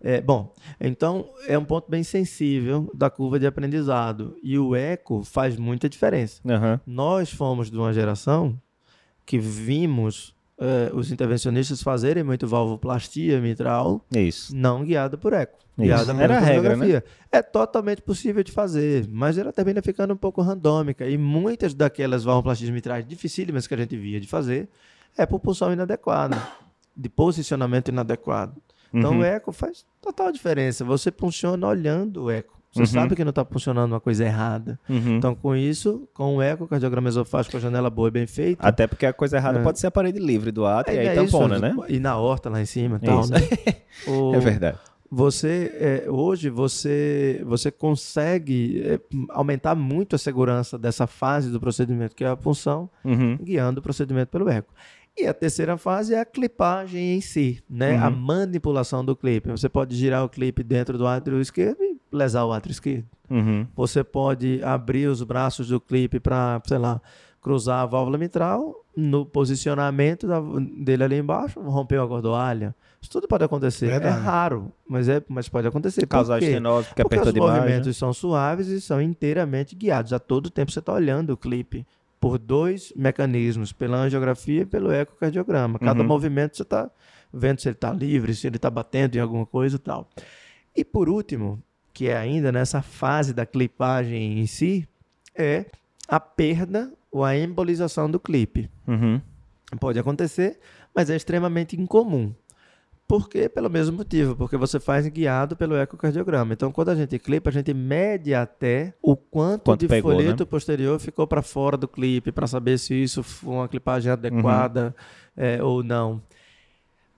[0.02, 4.36] É, bom, então é um ponto bem sensível da curva de aprendizado.
[4.42, 6.42] E o eco faz muita diferença.
[6.48, 6.80] Aham.
[6.88, 8.58] Nós fomos de uma geração
[9.26, 14.56] que vimos eh, os intervencionistas fazerem muito valvoplastia mitral Isso.
[14.56, 15.58] não guiada por eco.
[15.78, 15.86] Isso.
[15.88, 17.02] Guiada Era a regra, né?
[17.32, 21.08] É totalmente possível de fazer, mas ela termina ficando um pouco randômica.
[21.08, 24.68] E muitas daquelas valvoplastias mitrais dificílimas que a gente via de fazer
[25.18, 26.38] é por pulsão inadequada,
[26.96, 28.62] de posicionamento inadequado.
[28.94, 29.20] Então Uhum.
[29.20, 30.84] o eco faz total diferença.
[30.84, 32.59] Você funciona olhando o eco.
[32.72, 32.86] Você Uhum.
[32.86, 34.80] sabe que não está funcionando uma coisa errada.
[34.88, 35.18] Uhum.
[35.18, 38.66] Então, com isso, com o eco, cardiograma esofágico, a janela boa e bem feita.
[38.68, 39.64] Até porque a coisa errada É.
[39.64, 41.76] pode ser a parede livre do ato e é, aí é tampona, isso, né?
[41.90, 43.38] E na horta lá em cima e tal, né?
[44.08, 44.78] O- É verdade.
[45.12, 49.00] Você, é, hoje, você, você consegue é,
[49.30, 53.36] aumentar muito a segurança dessa fase do procedimento, que é a punção, Uhum.
[53.42, 54.72] guiando o procedimento pelo eco.
[55.18, 57.98] E a terceira fase é a clipagem em si, né?
[57.98, 58.04] Uhum.
[58.06, 59.50] A manipulação do clipe.
[59.50, 63.06] Você pode girar o clipe dentro do átrio esquerdo e lesar o átrio esquerdo.
[63.30, 63.68] Uhum.
[63.76, 67.00] Você pode abrir os braços do clipe para, sei lá,
[67.42, 70.42] cruzar a válvula mitral no posicionamento da-
[70.78, 72.76] dele ali embaixo, romper a gordoalha.
[73.02, 73.88] Isso tudo pode acontecer.
[73.88, 74.18] Verdade.
[74.18, 76.02] É raro, mas, é, mas pode acontecer.
[76.02, 76.48] Por Causar quê?
[76.48, 77.54] estenose, porque Porque apertou os demais.
[77.54, 77.60] né?
[77.62, 80.12] movimentos são suaves e são inteiramente guiados.
[80.12, 81.86] A todo tempo você está olhando o clipe
[82.20, 85.80] por dois mecanismos, pela angiografia e pelo ecocardiograma.
[85.80, 86.08] Cada Uhum.
[86.08, 86.90] movimento você está
[87.32, 90.10] vendo se ele está livre, se ele está batendo em alguma coisa e tal.
[90.76, 91.62] E por último,
[92.00, 94.88] que é ainda nessa fase da clipagem em si,
[95.36, 95.66] é
[96.08, 98.70] a perda ou a embolização do clipe.
[98.88, 99.20] Uhum.
[99.82, 100.62] Pode acontecer,
[100.96, 102.34] mas é extremamente incomum.
[103.06, 103.50] Por quê?
[103.50, 106.54] Pelo mesmo motivo, porque você faz guiado pelo ecocardiograma.
[106.54, 110.44] Então, quando a gente clipa, a gente mede até o quanto, Quanto de pegou, folheto
[110.44, 110.50] né?
[110.50, 114.96] posterior ficou para fora do clipe, para saber se isso foi uma clipagem adequada
[115.36, 116.22] é, ou não.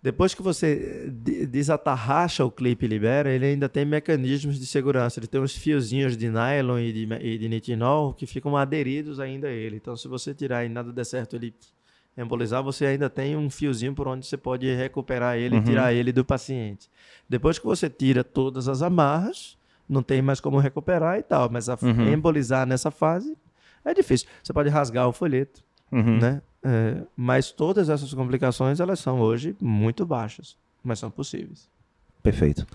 [0.03, 5.19] Depois que você de- desatarracha o clipe e libera, ele ainda tem mecanismos de segurança.
[5.19, 9.47] Ele tem uns fiozinhos de nylon e de, e de nitinol que ficam aderidos ainda
[9.47, 9.75] a ele.
[9.75, 11.53] Então, se você tirar e nada der certo, ele
[12.17, 15.61] embolizar, você ainda tem um fiozinho por onde você pode recuperar ele Uhum.
[15.61, 16.89] e tirar ele do paciente.
[17.29, 19.55] Depois que você tira todas as amarras,
[19.87, 21.49] não tem mais como recuperar e tal.
[21.49, 22.11] Mas a, Uhum.
[22.11, 23.37] embolizar nessa fase
[23.85, 24.27] é difícil.
[24.43, 26.17] Você pode rasgar o folheto Uhum.
[26.17, 26.41] né?
[26.63, 31.69] É, mas todas essas complicações elas são hoje muito baixas, mas são possíveis.
[32.21, 32.67] Perfeito.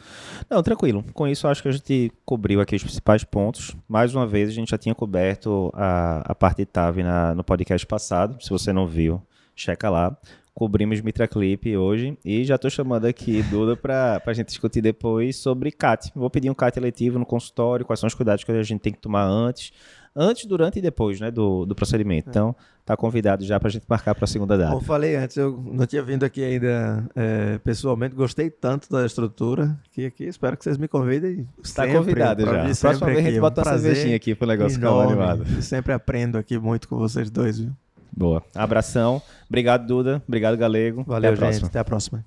[0.51, 1.05] Não, tranquilo.
[1.15, 3.77] Com isso, acho que a gente cobriu aqui os principais pontos.
[3.89, 7.45] Mais uma vez, a gente já tinha coberto a, a parte de TAV na, no
[7.45, 8.43] podcast passado.
[8.43, 9.23] Se você não viu,
[9.55, 10.17] checa lá.
[10.53, 15.37] Cobrimos Mitra Clip hoje e já estou chamando aqui Duda para a gente discutir depois
[15.37, 16.11] sobre CAT.
[16.15, 18.93] Vou pedir um CAT eletivo no consultório, quais são os cuidados que a gente tem
[18.93, 19.71] que tomar antes,
[20.17, 22.31] antes, durante e depois né, do, do procedimento.
[22.31, 24.73] Então, tá convidado já para a gente marcar para a segunda data.
[24.73, 29.79] Como falei antes, eu não tinha vindo aqui ainda é, pessoalmente, gostei tanto da estrutura
[29.93, 31.47] que aqui espero que vocês me convidem.
[31.63, 32.65] Está convidado já.
[32.81, 33.23] Próxima vez a aqui.
[33.23, 35.45] gente É um bota uma prazer cervejinha aqui pro negócio ficar animado.
[35.63, 37.73] Sempre aprendo aqui muito com vocês dois, viu?
[38.17, 38.43] Boa.
[38.55, 39.21] Abração.
[39.47, 40.23] Obrigado, Duda.
[40.27, 41.05] Obrigado, Galego.
[41.07, 41.67] Valeu, Até a gente.
[41.67, 42.25] Até a próxima.